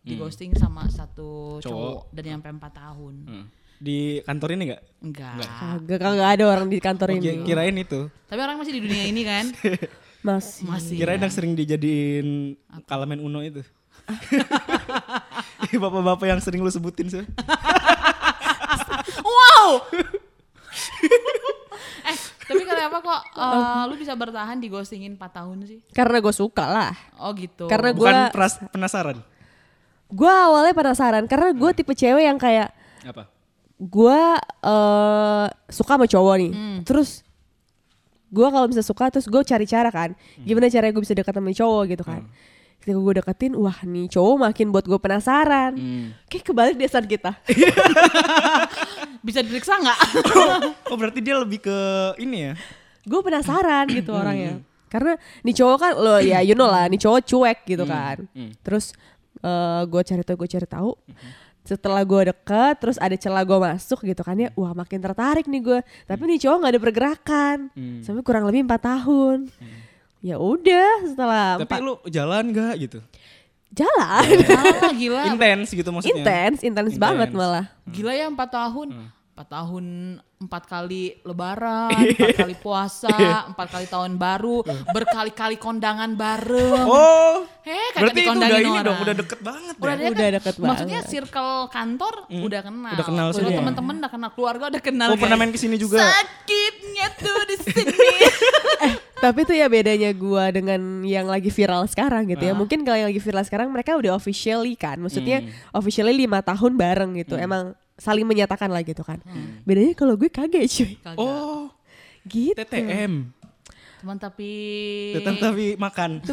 [0.00, 1.64] Di ghosting sama satu Cowok.
[1.64, 3.14] cowok, dan sampai 4 tahun.
[3.26, 3.46] Hmm.
[3.84, 4.82] Di kantor ini nggak?
[5.02, 5.32] Enggak.
[5.44, 7.20] Kagak, kagak ada orang di kantor Oh, ini.
[7.20, 8.00] ki- kirain itu.
[8.24, 9.44] Tapi orang masih di dunia ini kan?
[10.24, 10.64] Masih.
[10.64, 10.96] Masih.
[10.96, 11.28] Kirain ya.
[11.28, 13.60] yang sering dijadiin kalamen Uno itu.
[15.76, 17.24] Bapak-bapak yang sering lu sebutin sih.
[19.20, 19.84] Wow.
[22.04, 25.78] eh, tapi kenapa kok uh, lu bisa bertahan di ghostingin 4 tahun sih?
[25.90, 26.92] Karena gue suka lah.
[27.18, 27.68] Oh gitu.
[27.68, 29.18] Karena Bukan gue penasaran.
[30.06, 32.70] gue awalnya penasaran karena gue tipe cewek yang kayak
[33.02, 33.26] Apa?
[33.78, 34.20] Gue
[34.64, 36.52] eh suka sama cowok nih.
[36.54, 36.80] Hmm.
[36.86, 37.22] terus
[38.34, 40.14] gue kalau bisa suka terus gue cari cara kan.
[40.14, 40.44] Hmm.
[40.46, 42.22] gimana caranya gue bisa dekat sama cowok gitu kan.
[42.78, 45.72] Ketika gue deketin wah nih cowok makin buat gue penasaran.
[45.74, 46.06] Hmm.
[46.28, 47.32] kayak kebalik desan kita.
[49.24, 49.98] Bisa diperiksa nggak?
[50.92, 51.78] Oh berarti dia lebih ke
[52.20, 52.54] ini ya?
[53.04, 54.60] gue penasaran gitu orangnya.
[54.92, 58.28] Karena nih cowok kan lo ya you know lah nih cowok cuek gitu kan.
[58.60, 58.92] Terus
[59.40, 60.90] eh gue cari tahu gue cari tahu
[61.64, 65.64] setelah gue deket terus ada celah gue masuk gitu kan ya wah makin tertarik nih
[65.64, 67.58] gue tapi nih cowok nggak ada pergerakan
[68.04, 69.48] sampai kurang lebih empat tahun
[70.20, 73.00] ya udah setelah Tapi empat lu jalan gak gitu?
[73.74, 74.24] jalan
[74.54, 75.22] Ah, gila.
[75.34, 76.14] Intens gitu maksudnya.
[76.22, 78.88] intens intens banget malah Gila ya 4 tahun.
[78.94, 79.08] Hmm.
[79.34, 79.84] 4 tahun,
[80.38, 83.10] 4 kali lebaran, 4 kali puasa,
[83.50, 84.62] 4 kali tahun baru,
[84.94, 86.86] berkali-kali kondangan bareng.
[86.86, 87.42] Oh.
[87.66, 88.84] Eh, kagak Berarti itu udah ini orang.
[88.86, 89.98] dong, udah deket banget Udah, ya.
[89.98, 90.14] deket.
[90.14, 91.10] Udah deket Maksudnya banget.
[91.10, 92.92] circle kantor udah kenal.
[92.94, 93.50] Udah kenal semua.
[93.58, 95.08] teman-teman udah kenal, keluarga udah kenal.
[95.10, 95.98] Oh, pernah main ke sini juga.
[95.98, 98.08] Sakitnya tuh di sini.
[99.24, 102.54] Tapi tuh ya bedanya gua dengan yang lagi viral sekarang gitu ya.
[102.54, 105.00] Mungkin kalau yang lagi viral sekarang mereka udah officially kan.
[105.00, 105.42] Maksudnya
[105.72, 107.34] officially lima tahun bareng gitu.
[107.34, 109.22] Emang saling menyatakan lah gitu kan.
[109.62, 110.92] Bedanya kalau gue kaget cuy.
[110.98, 111.18] Kagak.
[111.18, 111.70] Oh,
[112.24, 112.56] Gitu.
[112.56, 113.28] TTM.
[114.00, 114.50] Cuman tapi
[115.14, 116.20] Tetap tapi makan.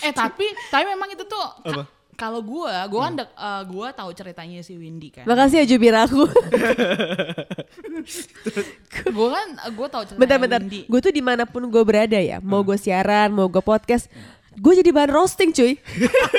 [0.00, 1.84] eh tapi tapi memang itu tuh Apa?
[2.14, 5.24] kalau gua gua kan dek- eh, gua tahu ceritanya si Windy kan.
[5.24, 6.24] Makasih ya jubir aku.
[9.10, 10.60] gua kan gua tahu ceritanya Bentar-bentar.
[10.60, 10.80] Windy.
[10.86, 12.38] Gue tuh di mana pun gue berada ya.
[12.38, 14.08] Mau gue siaran, mau gue podcast.
[14.58, 15.78] Gue jadi bahan roasting cuy.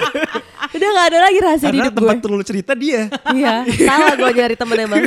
[0.75, 2.10] Udah gak ada lagi rahasia di Karena hidup gue.
[2.12, 3.01] tempat lu cerita dia.
[3.32, 3.54] Iya,
[3.88, 5.04] salah gue nyari temen emang.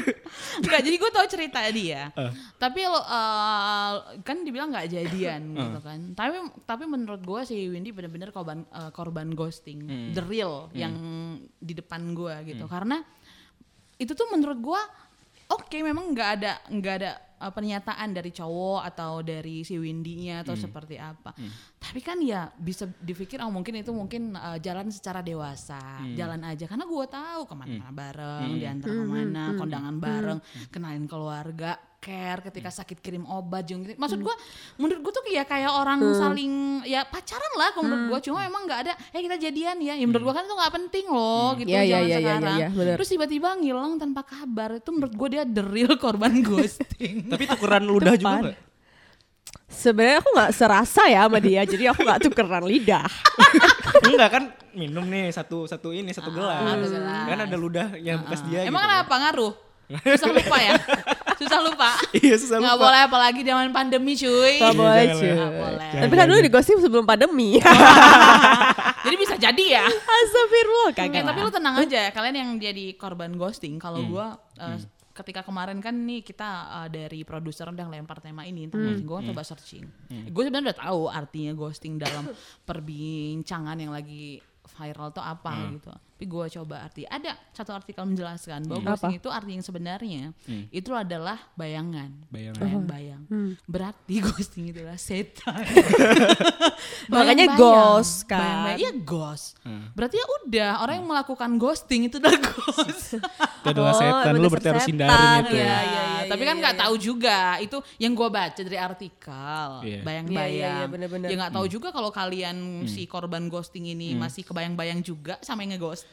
[0.64, 2.08] Enggak, jadi gue tahu cerita dia.
[2.56, 3.92] Tapi lo eh,
[4.24, 6.00] kan dibilang nggak jadian gitu kan.
[6.16, 10.94] Tapi tapi menurut gue si Windy benar-benar korban eh, korban ghosting, the real yang
[11.60, 12.64] di depan gue gitu.
[12.64, 13.04] Karena
[13.98, 14.80] itu tuh menurut gue
[15.50, 20.58] oke memang nggak ada nggak ada eh, pernyataan dari cowok atau dari si Windy-nya atau
[20.58, 21.32] seperti apa.
[21.78, 26.66] Tapi kan ya bisa dipikir oh mungkin itu mungkin uh, jalan secara dewasa, jalan aja
[26.66, 32.70] karena gue tahu ke mana-mana bareng, diantar ke mana, kondangan bareng, kenalin keluarga, care ketika
[32.70, 33.98] sakit kirim obat, jenguk.
[33.98, 34.34] Maksud gue,
[34.78, 38.30] menurut gue tuh ya kayak orang saling ya pacaran lah kalau menurut gue.
[38.30, 39.94] Cuma emang nggak ada, eh kita jadian ya.
[39.98, 42.58] Ya menurut gue kan itu nggak penting loh gitu iya, zaman iya, iya, sekarang.
[42.58, 42.94] iya, bener.
[42.96, 47.27] Terus tiba-tiba ngilang tanpa kabar itu menurut gue dia the real korban ghosting.
[47.28, 48.56] Tapi tukeran ludah juga nggak?
[49.68, 53.04] Sebenarnya aku nggak serasa ya sama dia, jadi aku nggak tukeran lidah.
[54.04, 56.58] Enggak kan minum nih satu satu ini satu gelas.
[56.58, 57.24] satu gelas.
[57.26, 58.90] Kan ada ludah yang bekas dia Emang gitu.
[58.90, 59.54] kenapa ngaruh?
[60.10, 60.74] Susah lupa ya?
[61.34, 61.90] Susah lupa?
[62.12, 62.84] Iya susah Nggak lupa.
[62.84, 64.56] boleh apalagi zaman pandemi cuy.
[64.58, 65.30] Gak boleh jangan cuy.
[65.30, 65.90] Nggak boleh.
[65.96, 67.50] Tapi kan dulu di gosip sebelum pandemi.
[69.04, 69.86] Jadi bisa jadi ya.
[69.88, 71.22] Astagfirullah kagak.
[71.24, 73.78] tapi lu tenang aja, kalian yang jadi korban ghosting.
[73.78, 74.10] Kalau Hmm.
[74.10, 74.26] gua
[74.58, 74.76] eh,
[75.18, 79.04] ketika kemarin kan nih kita eh, dari produser udah lempar tema ini tentang Hmm.
[79.04, 79.84] gue coba searching.
[80.30, 82.30] Gue sebenarnya udah tahu artinya ghosting dalam
[82.68, 85.74] perbincangan yang lagi viral tuh apa Hmm.
[85.74, 85.92] gitu.
[86.18, 87.06] Tapi gue coba arti.
[87.06, 88.90] Ada satu artikel menjelaskan bahwa Hmm.
[88.90, 90.22] ghosting itu arti yang sebenarnya
[90.74, 92.10] itu adalah bayangan.
[92.26, 92.58] Bayangan.
[92.58, 93.22] Bayang-bayang.
[93.30, 93.54] Hmm.
[93.70, 95.62] Berarti ghosting itu adalah setan.
[97.14, 98.42] Makanya ghost kan.
[98.42, 98.78] Bayang-bayang.
[98.82, 99.46] Iya ghost.
[99.94, 103.14] Berarti ya udah orang yang melakukan ghosting itu udah ghost.
[103.58, 105.10] Itu adalah Oh, setan lu berarti harus hindarin
[105.44, 105.54] itu.
[105.54, 108.60] Iya, Iya, iya, iya, Tapi iya, kan nggak iya, tahu juga itu yang gua baca
[108.60, 109.68] dari artikel.
[109.82, 110.00] Iya.
[110.06, 110.46] Bayang-bayang.
[110.48, 111.26] Iya, iya, iya, bener-bener.
[111.28, 115.74] Ya nggak tahu juga kalau kalian si korban ghosting ini masih kebayang-bayang juga sama yang
[115.74, 116.07] ngeghosting.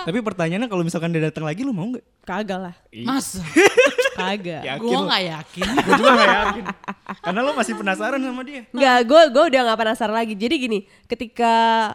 [0.00, 2.04] Tapi pertanyaannya kalau misalkan dia datang lagi lu mau nggak?
[2.24, 2.74] Kagak lah.
[3.04, 3.40] Masa?
[4.20, 4.62] Kagak.
[4.64, 5.06] Yakin gua lu?
[5.08, 5.66] nggak yakin.
[5.86, 6.64] Gue juga gak yakin.
[7.24, 8.62] Karena lo masih penasaran sama dia.
[8.70, 10.34] Enggak, gue gue udah nggak penasaran lagi.
[10.36, 11.54] Jadi gini, ketika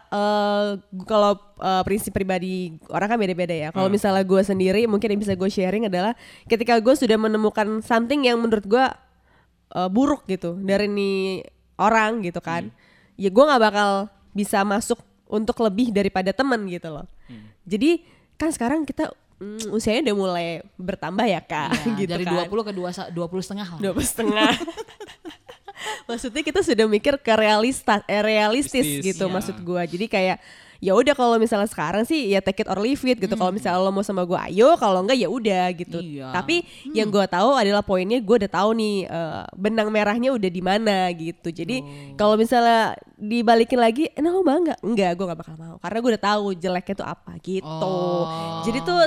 [0.10, 1.32] eh, gua- kalau
[1.62, 3.70] eh, prinsip pribadi orang kan beda-beda ya.
[3.70, 6.14] Kalau misalnya gue sendiri, mungkin yang bisa gue sharing adalah
[6.46, 8.86] ketika gue sudah menemukan something yang menurut gue
[9.72, 12.72] eh, buruk gitu dari nih orang gitu kan,
[13.16, 13.90] ya gue nggak bakal
[14.32, 17.06] bisa masuk untuk lebih daripada teman gitu loh.
[17.66, 22.46] Jadi kan sekarang kita mm, usianya udah mulai bertambah ya kak, Ya, gitu dari kan.
[22.46, 23.80] 20 ke 2 20 setengah lah.
[23.82, 24.52] dua puluh setengah.
[26.10, 29.32] Maksudnya kita sudah mikir ke realista, eh, realistis Realistis, gitu ya.
[29.32, 29.84] maksud gua.
[29.84, 30.38] Jadi kayak
[30.86, 33.34] ya udah kalau misalnya sekarang sih ya take it or leave it gitu.
[33.34, 35.98] Kalau misalnya lo mau sama gua ayo, kalau enggak ya udah gitu.
[35.98, 36.30] Iya.
[36.30, 36.62] Tapi
[36.94, 41.10] yang gua tahu adalah poinnya gua udah tahu nih eh, benang merahnya udah di mana
[41.18, 41.50] gitu.
[41.50, 41.82] Jadi
[42.14, 44.86] kalau misalnya dibalikin lagi, nah lo mau nggak?
[44.86, 47.66] Enggak, gua nggak bakal mau karena gua udah tahu jeleknya tuh apa gitu.
[47.66, 48.62] Oh.
[48.62, 49.02] Jadi tuh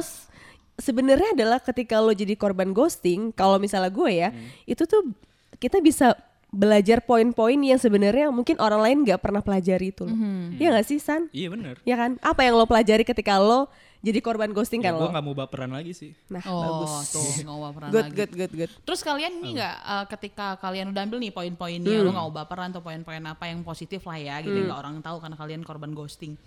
[0.79, 4.31] sebenarnya adalah ketika lo jadi korban ghosting, kalau misalnya gue ya,
[4.63, 5.11] itu tuh
[5.59, 6.15] kita bisa
[6.49, 10.17] belajar poin-poin yang sebenarnya mungkin orang lain nggak pernah pelajari itu loh.
[10.55, 11.29] Iya gak sih San?
[11.29, 11.77] Iya bener.
[11.83, 12.17] Ya kan?
[12.19, 15.13] Apa yang lo pelajari ketika lo jadi korban ghosting Ya, kan gue lo?
[15.13, 16.15] gak mau baperan lagi sih.
[16.31, 17.11] Nah, Oh, bagus.
[17.11, 18.17] tuh nggak mau pernah Good, lagi.
[18.17, 18.71] good, good, good.
[18.81, 22.71] Terus kalian ini nggak eh, ketika kalian udah ambil nih poin-poinnya, lu nggak mau baperan
[22.71, 26.39] atau poin-poin apa yang positif lah ya, gitu nggak orang tahu karena kalian korban ghosting.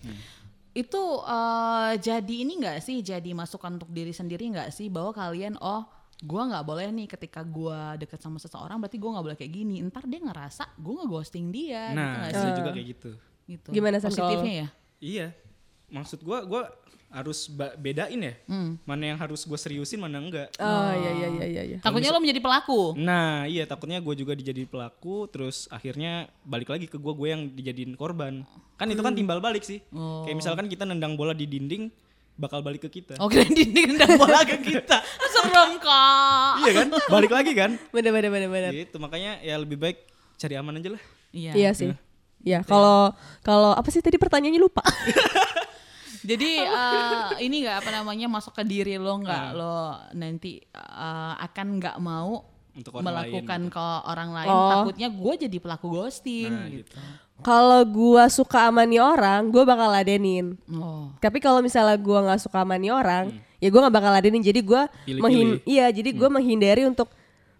[0.71, 5.59] Itu eh, jadi ini nggak sih, jadi masukan untuk diri sendiri nggak sih bahwa kalian
[5.59, 5.83] oh
[6.21, 9.81] gua nggak boleh nih ketika gua deket sama seseorang berarti gua nggak boleh kayak gini.
[9.83, 12.51] Ntar dia ngerasa gua ngeghosting dia, gitu Nah, nggak itu sih?
[12.55, 13.11] juga kayak gitu.
[13.47, 13.69] Gitu.
[13.69, 14.67] Gimana, positifnya ya?
[14.97, 15.27] Iya.
[15.91, 16.63] Maksud gue, gue
[17.11, 18.31] harus ba- bedain ya.
[18.87, 20.55] Mana yang harus gue seriusin, mana enggak.
[20.55, 21.63] Oh iya iya iya iya.
[21.67, 21.77] iya.
[21.83, 22.95] Takutnya lo menjadi pelaku.
[22.95, 27.43] Nah iya takutnya gue juga dijadiin pelaku terus akhirnya balik lagi ke gue gue yang
[27.49, 28.47] dijadiin korban
[28.79, 29.83] kan itu kan timbal balik sih
[30.23, 31.91] kayak misalkan kita nendang bola di dinding
[32.33, 35.03] bakal balik ke kita Oke, dinding dan bola ke kita.
[35.43, 36.53] Serem kak.
[36.59, 38.71] iya kan balik lagi kan Bener bener bener bener.
[38.75, 39.97] gitu makanya ya lebih baik
[40.35, 41.51] cari aman aja lah Iya.
[41.53, 41.91] Iya sih.
[42.41, 44.83] Ya kalau kalau apa sih tadi pertanyaannya lupa.
[46.21, 49.77] Jadi eh, ini nggak apa namanya masuk ke diri lo nggak lo
[50.11, 54.69] nanti eh, akan nggak mau Untuk orang melakukan lain ke orang lain Oh.
[54.71, 56.99] takutnya gue jadi pelaku ghosting Nah, gitu.
[57.41, 60.55] Kalau gua suka sama nih orang, gua bakal ladenin.
[60.67, 61.09] Oh.
[61.17, 63.23] Tapi kalau misalnya gua nggak suka sama nih orang,
[63.57, 64.39] ya gua nggak bakal ladenin.
[64.39, 65.21] Jadi gua Pilih-pilih.
[65.21, 67.09] menghin, iya, jadi gua menghindari untuk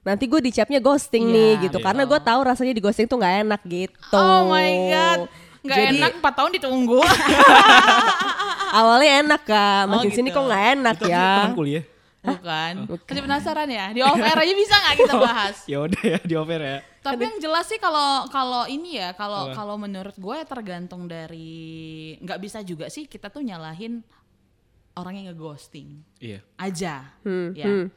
[0.01, 1.77] nanti gue dicapnya ghosting Iya, nih gitu.
[1.77, 1.85] iya.
[1.85, 4.17] Karena gua tahu rasanya di ghosting tuh nggak enak gitu.
[4.17, 5.19] Oh my god.
[5.61, 6.99] Nggak Jadi- enak 4 tahun ditunggu.
[8.71, 10.39] Awalnya enak kak, makin Oh, sini gitu.
[10.39, 11.27] kok nggak enak itu ya.
[11.43, 11.83] teman kuliah
[12.21, 12.73] Bukan.
[12.85, 13.89] Masih penasaran ya?
[13.89, 15.55] Di off air aja bisa nggak kita bahas?
[15.71, 19.49] ya udah ya di over ya Tapi yang jelas sih kalau kalau ini ya kalau
[19.51, 21.49] kalau menurut gue ya tergantung dari
[22.17, 24.05] nggak bisa juga sih kita tuh nyalahin
[24.93, 27.65] orang yang ngeghosting iya aja Hmm, ya.
[27.65, 27.89] hmm.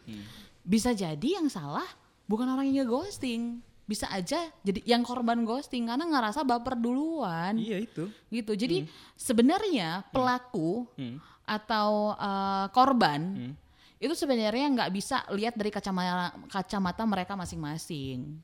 [0.63, 1.85] Bisa jadi yang salah
[2.25, 3.61] bukan orang yang ngeghosting.
[3.85, 8.57] Bisa aja jadi yang korban ghosting karena ngerasa baper duluan iya itu gitu.
[8.57, 11.21] Jadi sebenarnya pelaku Hmm.
[11.45, 13.53] atau eh, korban
[14.05, 18.37] itu sebenarnya nggak bisa lihat dari kacamata kacamata mereka masing-masing.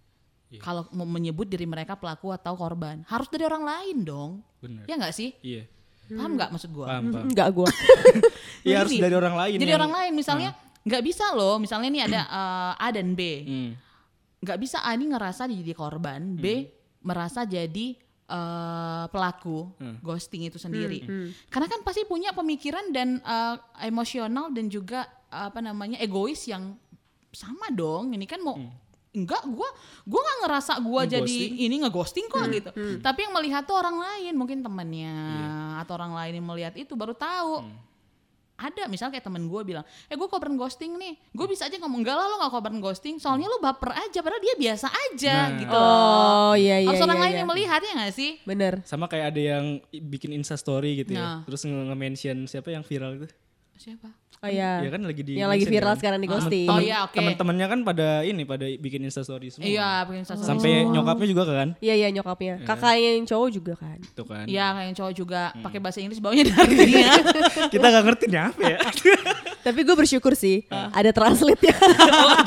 [0.59, 4.31] Kalau mau menyebut diri mereka pelaku atau korban, harus dari orang lain dong.
[4.59, 4.83] Bener.
[4.89, 5.31] Ya nggak sih?
[5.47, 5.63] Iya.
[6.11, 6.87] Paham nggak maksud gua?
[6.91, 7.27] Paham, paham.
[7.31, 7.69] Enggak gue.
[8.67, 9.57] Iya harus dari orang lain.
[9.57, 10.51] Jadi yang- orang lain misalnya
[10.83, 13.21] nggak bisa loh, misalnya nih ada eh, A dan B.
[13.47, 13.73] Hmm.
[14.41, 16.65] nggak bisa A ini ngerasa jadi korban, B
[17.05, 17.95] merasa jadi
[18.27, 19.71] eh, pelaku
[20.03, 21.05] ghosting itu sendiri.
[21.47, 26.75] Karena kan pasti punya pemikiran dan eh, emosional dan juga apa namanya egois yang
[27.31, 28.11] sama dong.
[28.13, 28.59] Ini kan mau
[29.11, 29.67] enggak gua
[30.07, 32.71] gua nggak ngerasa gua jadi ini ngeghosting kok gitu.
[32.99, 35.15] Tapi yang melihat tuh orang lain, mungkin temennya
[35.79, 37.65] atau orang lain yang melihat itu baru tahu
[38.61, 42.05] ada misalnya kayak temen gue bilang eh gue korban ghosting nih gue bisa aja ngomong
[42.05, 45.57] enggak lah lo gak korban ghosting soalnya lo baper aja padahal dia biasa aja Nah.
[45.57, 46.93] gitu Oh iya iya.
[46.93, 47.41] harus orang iya, lain iya.
[47.41, 48.85] yang melihat ya gak sih Bener.
[48.85, 49.65] Sama kayak ada yang
[50.05, 51.41] bikin Insta story gitu Nah.
[51.41, 51.49] ya.
[51.49, 53.33] Terus nge- nge-mention siapa yang viral itu?
[53.81, 54.81] siapa Oh iya.
[54.81, 55.99] Iya kan lagi di Yang lagi viral kan.
[56.01, 56.65] sekarang di ghosting.
[56.65, 59.69] Oh iya oke Temen-temennya kan pada ini pada bikin Insta story semua.
[59.69, 61.69] iya bikin instastory Sampai nyokapnya juga kan?
[61.77, 62.65] Iya iya nyokapnya.
[62.65, 64.01] Kakaknya yang cowok juga kan.
[64.01, 64.49] Itu kan.
[64.49, 65.61] Iya kayak yang cowok juga Hmm.
[65.61, 67.13] pakai bahasa Inggris baunya dari dia.
[67.73, 68.79] Kita gak ngerti nih apa ya.
[69.69, 71.77] Tapi gue bersyukur sih ada translate ya.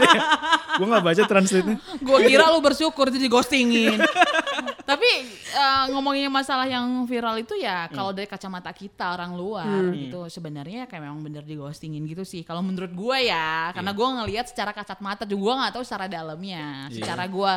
[0.82, 1.78] gue gak baca translate-nya.
[1.78, 4.02] gue kira lu bersyukur itu di ghostingin.
[4.94, 5.10] Tapi
[5.50, 10.86] eh, ngomongin masalah yang viral itu ya kalau dari kacamata kita orang luar itu sebenarnya
[10.86, 12.46] kayak memang bener di ghostingin gitu sih.
[12.46, 16.06] Kalau menurut gue ya, karena gue ngelihat secara kasat mata juga gue nggak tahu secara
[16.06, 16.88] dalamnya.
[16.94, 17.54] Secara gue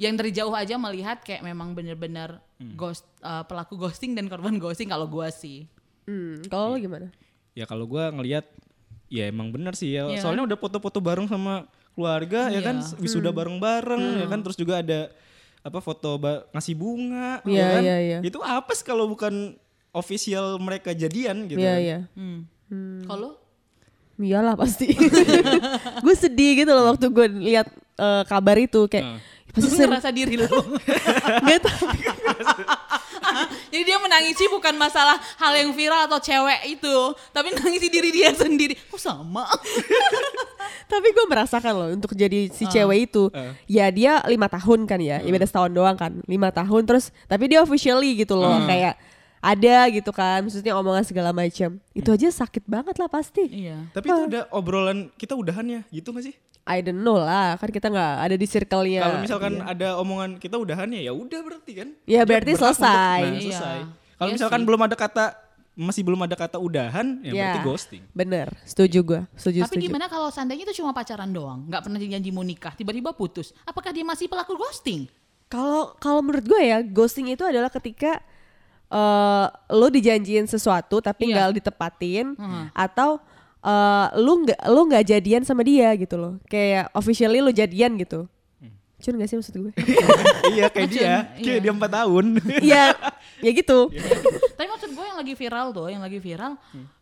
[0.00, 2.40] yang dari jauh aja melihat kayak memang bener-bener
[2.72, 5.68] ghost eh, pelaku ghosting dan korban ghosting kalau gue sih.
[6.08, 7.12] Hmm, kalau lo gimana?
[7.52, 8.48] Ya kalau gue ngelihat
[9.12, 10.08] ya emang bener sih ya.
[10.08, 12.94] Iya Soalnya udah foto-foto bareng sama keluarga ya kan Iya.
[13.02, 15.10] wisuda bareng-bareng ya kan terus juga ada
[15.68, 17.82] apa foto ba- ngasih bunga Iya, ya kan.
[17.82, 18.18] iya, iya.
[18.20, 19.54] Itu apa sih kalau bukan
[19.90, 21.56] official mereka jadian gitu.
[21.56, 21.80] Iya kan.
[21.80, 21.98] iya.
[22.14, 22.40] Hmm.
[23.04, 23.36] Kalau
[24.18, 24.90] Iyalah pasti.
[26.04, 29.20] gue sedih gitu loh waktu gue lihat eh, kabar itu kayak Nah.
[29.54, 30.46] pasti ngerasa diri lu.
[31.46, 31.86] Gak tau.
[33.68, 36.96] Jadi dia menangisi bukan masalah hal yang viral atau cewek itu,
[37.30, 38.74] tapi nangisi diri dia sendiri.
[38.88, 39.46] Kok sama?
[40.88, 42.52] Tapi gue merasakan loh untuk jadi Ah.
[42.52, 43.52] si cewek itu, Ah.
[43.68, 47.44] ya dia lima tahun kan ya, ya beda setahun doang kan, lima tahun terus, tapi
[47.46, 48.64] dia officially gitu loh, Ah.
[48.64, 48.94] kayak
[49.38, 53.46] ada gitu kan, maksudnya omongan segala macam, itu aja sakit banget lah pasti.
[53.46, 53.86] Iya.
[53.92, 56.34] Tapi itu ada obrolan kita udahan ya gitu gak sih?
[56.68, 59.00] I don't know lah, kan kita nggak ada di circle-nya.
[59.00, 59.64] Kalau misalkan dia.
[59.66, 61.88] ada omongan kita udahan ya ya udah berarti kan.
[62.04, 63.18] Ya, berarti untuk- selesai.
[63.18, 63.40] nah, Iya.
[63.50, 63.78] selesai.
[64.14, 64.66] Kalau Iya misalkan sih.
[64.66, 65.24] belum ada kata
[65.74, 68.02] masih belum ada kata udahan ya, Ya, berarti ghosting.
[68.10, 69.86] Bener, setuju gue, setuju Tapi setuju.
[69.86, 73.88] gimana kalau seandainya itu cuma pacaran doang, nggak pernah janji mau nikah, tiba-tiba putus, apakah
[73.88, 75.06] dia masih pelaku ghosting?
[75.46, 78.20] Kalau kalau menurut gue ya ghosting itu adalah ketika
[78.86, 81.46] eh lo dijanjiin sesuatu tapi Iya.
[81.46, 82.72] nggak ditepatin Hmm.
[82.72, 83.20] atau
[83.58, 88.28] eh lu nggak lu nggak jadian sama dia gitu loh kayak officially lo jadian gitu.
[88.98, 89.72] Cun gak sih maksud gue?
[90.58, 91.18] iya kayak dia, iya.
[91.38, 92.24] kayak dia 4 tahun.
[92.58, 92.84] Iya,
[93.46, 93.78] ya gitu.
[93.94, 94.77] Tapi gue yang
[95.18, 96.54] lagi viral tuh, yang lagi viral,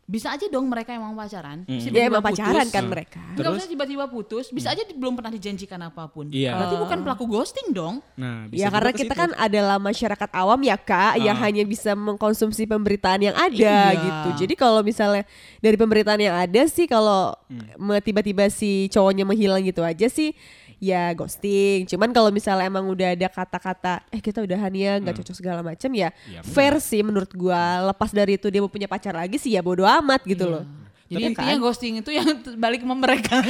[0.04, 1.62] bisa aja dong mereka emang pacaran.
[1.62, 2.72] bisa Ya tiba-tiba emang pacaran putus.
[2.72, 3.20] kan mereka.
[3.34, 6.30] Nggak usah tiba-tiba putus, bisa aja di- belum pernah dijanjikan apa pun.
[6.30, 6.54] Iya.
[6.54, 7.98] Berarti bukan pelaku ghosting dong.
[8.14, 11.42] Nah, Ya juga karena kita kan adalah masyarakat awam ya kak yang Ah.
[11.44, 13.50] hanya bisa mengkonsumsi pemberitaan yang ada
[13.92, 13.98] Iya.
[13.98, 14.28] gitu.
[14.40, 15.26] Jadi kalau misalnya
[15.58, 17.34] dari pemberitaan yang ada sih kalau
[17.76, 20.30] me- tiba-tiba si cowoknya menghilang gitu aja sih
[20.76, 21.84] ya ghosting.
[21.86, 25.90] Cuman kalau misalnya emang udah ada kata-kata eh kita udahan ya nggak cocok segala macam
[25.90, 27.86] ya, Ya, fair sih menurut gua.
[27.86, 30.64] Lepas dari itu dia mau punya pacar lagi sih ya bodo amat gitu loh.
[31.06, 31.62] Jadi Iya intinya kan?
[31.62, 32.26] ghosting itu yang
[32.62, 33.36] balik ke mereka.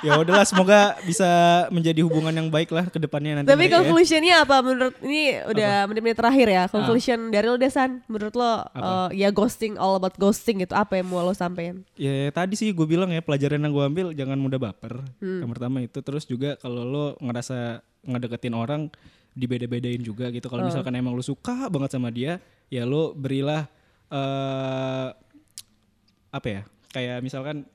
[0.00, 1.28] ya udahlah semoga bisa
[1.68, 3.48] menjadi hubungan yang baik lah ke depannya nanti.
[3.48, 3.72] Tapi ya.
[3.80, 6.64] conclusionnya apa menurut ini udah menit-menit terakhir ya.
[6.68, 11.08] Conclusion dari lo Desan, menurut lo eh, ya ghosting all about ghosting gitu apa yang
[11.12, 11.84] mau lo sampein?
[11.94, 15.04] Ya tadi sih gue bilang ya pelajaran yang gue ambil jangan mudah baper.
[15.20, 15.44] Hmm.
[15.44, 18.88] Yang pertama itu terus juga kalau lo ngerasa ngedeketin orang
[19.36, 20.48] dibeda-bedain juga gitu.
[20.48, 20.56] Oh.
[20.56, 22.40] Kalau misalkan emang lo suka banget sama dia,
[22.72, 23.68] ya lo berilah
[24.10, 25.08] eh
[26.30, 26.62] apa ya?
[26.90, 27.66] Kayak misalkan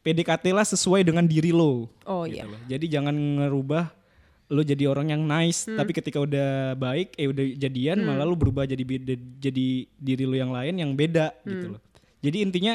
[0.00, 1.86] PDKT lah sesuai dengan diri lo.
[2.04, 2.44] Oh gitu iya.
[2.44, 2.60] loh.
[2.64, 3.84] Jadi jangan ngerubah
[4.48, 5.76] lo jadi orang yang nice, Hmm.
[5.76, 10.32] tapi ketika udah baik, eh udah jadian, malah lo berubah jadi beda, jadi diri lo
[10.32, 11.46] yang lain yang beda Hmm.
[11.46, 11.80] gitu loh.
[12.18, 12.72] Jadi intinya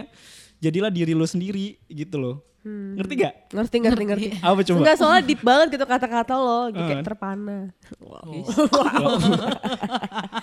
[0.60, 2.38] jadilah diri lo sendiri gitu loh.
[2.64, 3.34] Ngerti gak?
[3.52, 4.28] Ngerti ngerti ngerti.
[4.40, 4.78] Apa coba?
[4.80, 7.04] Enggak soalnya deep banget gitu kata-kata lo, gitu, kayak Eh.
[7.04, 7.58] terpana.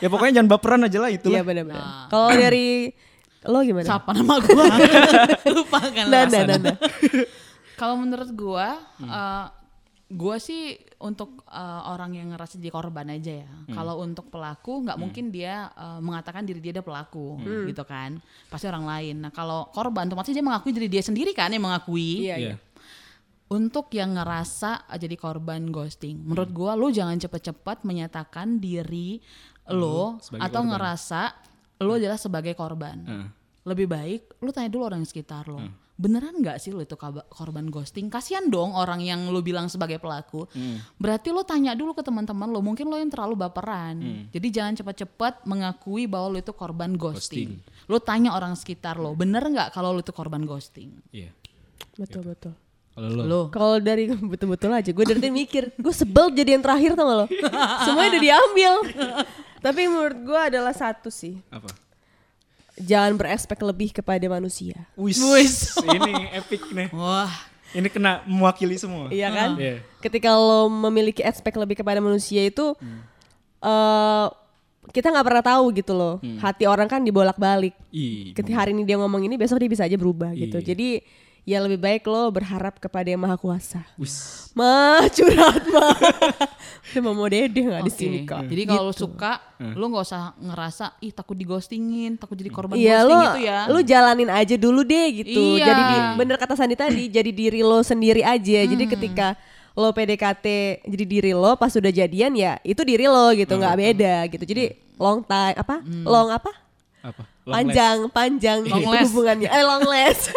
[0.03, 2.09] ya pokoknya jangan baperan aja lah itu Iya benar-benar.
[2.09, 2.93] Kalau dari
[3.43, 3.87] lo gimana?
[3.87, 4.65] Siapa nama gua?
[5.55, 6.29] Lupa kan lah.
[6.29, 6.75] Nanda, Nanda.
[7.81, 9.09] Kalau menurut gua, Hmm.
[9.09, 9.47] eh,
[10.11, 13.49] gua sih untuk eh, orang yang ngerasa jadi korban aja ya.
[13.49, 13.73] Hmm.
[13.73, 17.65] Kalau untuk pelaku, nggak mungkin dia eh, mengatakan diri dia ada pelaku, Hmm.
[17.65, 18.21] gitu kan?
[18.47, 19.17] Pasti orang lain.
[19.21, 22.29] Nah kalau korban, otomatis dia mengakui diri dia sendiri kan yang mengakui.
[22.29, 22.49] Iya, iya.
[22.53, 22.57] Iya.
[23.51, 26.23] untuk yang ngerasa jadi korban ghosting.
[26.23, 29.19] Menurut gua lu jangan cepet-cepet menyatakan diri
[29.67, 30.71] lo sebagai atau korban.
[30.71, 31.21] ngerasa
[31.81, 32.99] lo adalah sebagai korban.
[33.05, 33.27] Heeh.
[33.61, 35.61] Lebih baik lu tanya dulu orang sekitar lo.
[36.01, 36.97] Beneran nggak sih lo itu
[37.29, 38.09] korban ghosting?
[38.09, 40.49] Kasihan dong orang yang lu bilang sebagai pelaku.
[40.97, 42.65] Berarti lo tanya dulu ke teman-teman lo.
[42.65, 44.29] Mungkin lo yang terlalu baperan.
[44.33, 47.61] Jadi jangan cepat-cepat mengakui bahwa lo itu korban ghosting.
[47.85, 49.13] Lo tanya orang sekitar lo.
[49.13, 50.89] Bener nggak kalau lo itu korban ghosting?
[51.13, 51.37] Iya.
[52.01, 52.57] Betul betul.
[52.91, 53.41] Kalau lo, Lo.
[53.55, 57.19] Kalau dari betul-betul aja, gue dari tadi mikir, gue sebel jadi yang terakhir tau gak
[57.23, 57.27] lo?
[57.87, 58.73] Semuanya udah diambil.
[59.61, 61.69] Tapi menurut gue adalah satu sih, apa?
[62.81, 64.89] jangan berespek lebih kepada manusia.
[64.97, 65.21] Wis.
[65.21, 65.77] Wis.
[65.97, 66.89] ini epic nih.
[66.97, 67.31] Wah,
[67.71, 69.13] Ini kena mewakili semua.
[69.15, 69.55] Iya kan?
[69.55, 69.79] Iya.
[70.03, 72.75] Ketika lo memiliki aspek lebih kepada manusia itu,
[73.63, 74.27] eh
[74.91, 76.19] kita nggak pernah tahu gitu loh.
[76.43, 77.77] Hati orang kan dibolak-balik.
[77.95, 80.59] Ih, Ketika hari ini dia ngomong ini, besok dia bisa aja berubah gitu.
[80.59, 80.67] Iya.
[80.75, 80.89] Jadi
[81.51, 83.83] ya lebih baik lo berharap kepada yang maha kuasa.
[83.97, 84.47] wis.
[84.53, 85.91] Ma curhat ma.
[86.91, 87.99] Udah mau dede nggak di oke.
[87.99, 88.47] sini kak?
[88.47, 89.03] Jadi kalau Gitu.
[89.03, 93.23] suka, lu nggak usah ngerasa ih takut di ghostingin, takut jadi korban Iya ghosting lo,
[93.25, 93.59] gitu ya.
[93.67, 95.43] lu jalanin aja dulu deh gitu.
[95.57, 95.67] Iya.
[95.67, 98.61] Jadi di, bener kata Sandi tadi, jadi diri lo sendiri aja.
[98.65, 99.35] Jadi ketika
[99.73, 100.47] lo PDKT
[100.85, 104.45] jadi diri lo, pas udah jadian ya itu diri lo gitu, nggak beda gitu.
[104.45, 104.65] Jadi
[104.97, 105.77] long time apa?
[106.05, 106.53] Long apa?
[107.01, 107.23] Apa?
[107.45, 109.49] Panjang, panjang Long hubungannya.
[109.49, 110.31] Eh long last.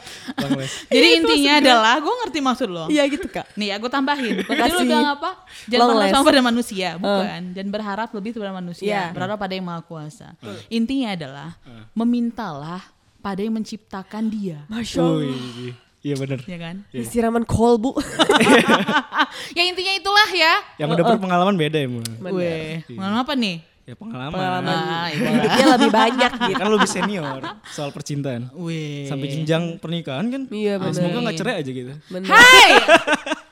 [0.94, 2.84] Jadi intinya adalah, gue ngerti maksud lo.
[2.86, 3.50] Iya gitu kak.
[3.58, 4.42] Nih aku tambahin.
[4.44, 4.74] Tadi Makasih.
[4.74, 5.30] lu bilang apa?
[5.66, 7.40] Jangan berharap sama pada manusia, bukan.
[7.54, 8.86] Dan berharap lebih kepada manusia.
[8.86, 9.04] Iya.
[9.12, 10.34] Berharap pada yang maha kuasa.
[10.70, 11.48] Intinya adalah
[11.92, 12.82] memintalah
[13.20, 14.64] pada yang menciptakan dia.
[14.66, 15.78] Masya Allah.
[16.00, 16.40] Iya bener.
[16.48, 16.76] Ya kan?
[16.96, 17.92] Ini Siraman kolbu.
[19.56, 20.54] ya intinya itulah ya.
[20.80, 22.00] Yang udah berpengalaman beda ya, Mu.
[22.32, 23.60] Weh, pengalaman apa nih?
[23.90, 24.38] Ya pengalaman.
[24.38, 25.28] Pengalaman Ah, iya.
[25.34, 26.54] hidupnya lebih banyak gitu.
[26.54, 27.34] Kan lu lebih senior
[27.68, 28.42] soal percintaan.
[28.54, 29.10] Weh.
[29.10, 30.42] Sampai jenjang pernikahan kan?
[30.46, 30.94] Iya, Ya, bener.
[30.94, 31.92] Semoga nggak cerai aja gitu.
[32.06, 32.28] Bener.
[32.30, 32.70] Hai.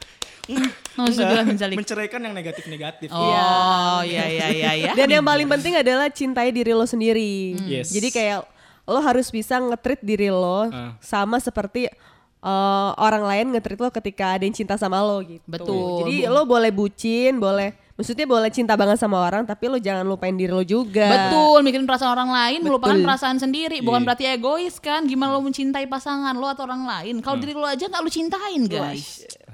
[0.94, 1.76] Maksudnya menjalik.
[1.76, 3.08] Menceraikan yang negatif-negatif.
[3.10, 4.92] Oh, iya iya iya ya.
[4.94, 7.58] Dan yang paling penting adalah cintai diri lo sendiri.
[7.60, 7.90] Yes.
[7.90, 8.46] Jadi kayak
[8.82, 10.96] lo harus bisa ngetrit diri lo Ah.
[10.98, 11.90] sama seperti
[12.38, 15.42] eh, orang lain ngetrit lo ketika ada yang cinta sama lo gitu.
[15.44, 16.06] Betul.
[16.06, 20.30] Jadi lo boleh bucin, boleh maksudnya boleh cinta banget sama orang tapi lo jangan lupain
[20.32, 21.10] diri lo juga.
[21.10, 23.06] Betul, mikirin perasaan orang lain, melupakan Betul.
[23.10, 23.82] perasaan sendiri.
[23.82, 24.06] Bukan Iya.
[24.06, 25.02] berarti egois kan?
[25.02, 27.18] Gimana lo mencintai pasangan lo atau orang lain?
[27.18, 29.26] Kalau diri lo aja nggak lo cintain, guys.
[29.26, 29.47] Aduh.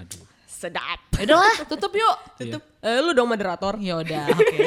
[0.64, 0.98] Sedap.
[1.20, 2.16] Ya Udahlah, tutup yuk.
[2.40, 2.62] Tutup.
[2.80, 3.76] Eh, lu dong moderator.
[3.76, 4.58] Ya udah, oke.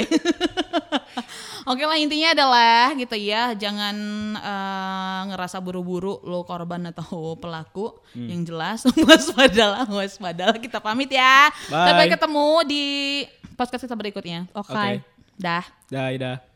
[1.67, 3.95] Oke lah intinya adalah gitu ya, jangan
[4.37, 7.97] eh, ngerasa buru-buru lo korban atau pelaku.
[8.13, 8.79] Yang jelas
[9.09, 10.55] waspadalah, waspadalah.
[10.61, 11.49] Kita pamit ya.
[11.67, 11.85] Bye.
[11.89, 12.83] Sampai ketemu di
[13.57, 14.45] podcast kita berikutnya.
[14.53, 14.71] Oke.
[14.71, 15.01] Oke.
[15.37, 15.65] Dah.
[15.89, 16.46] Dah, dah.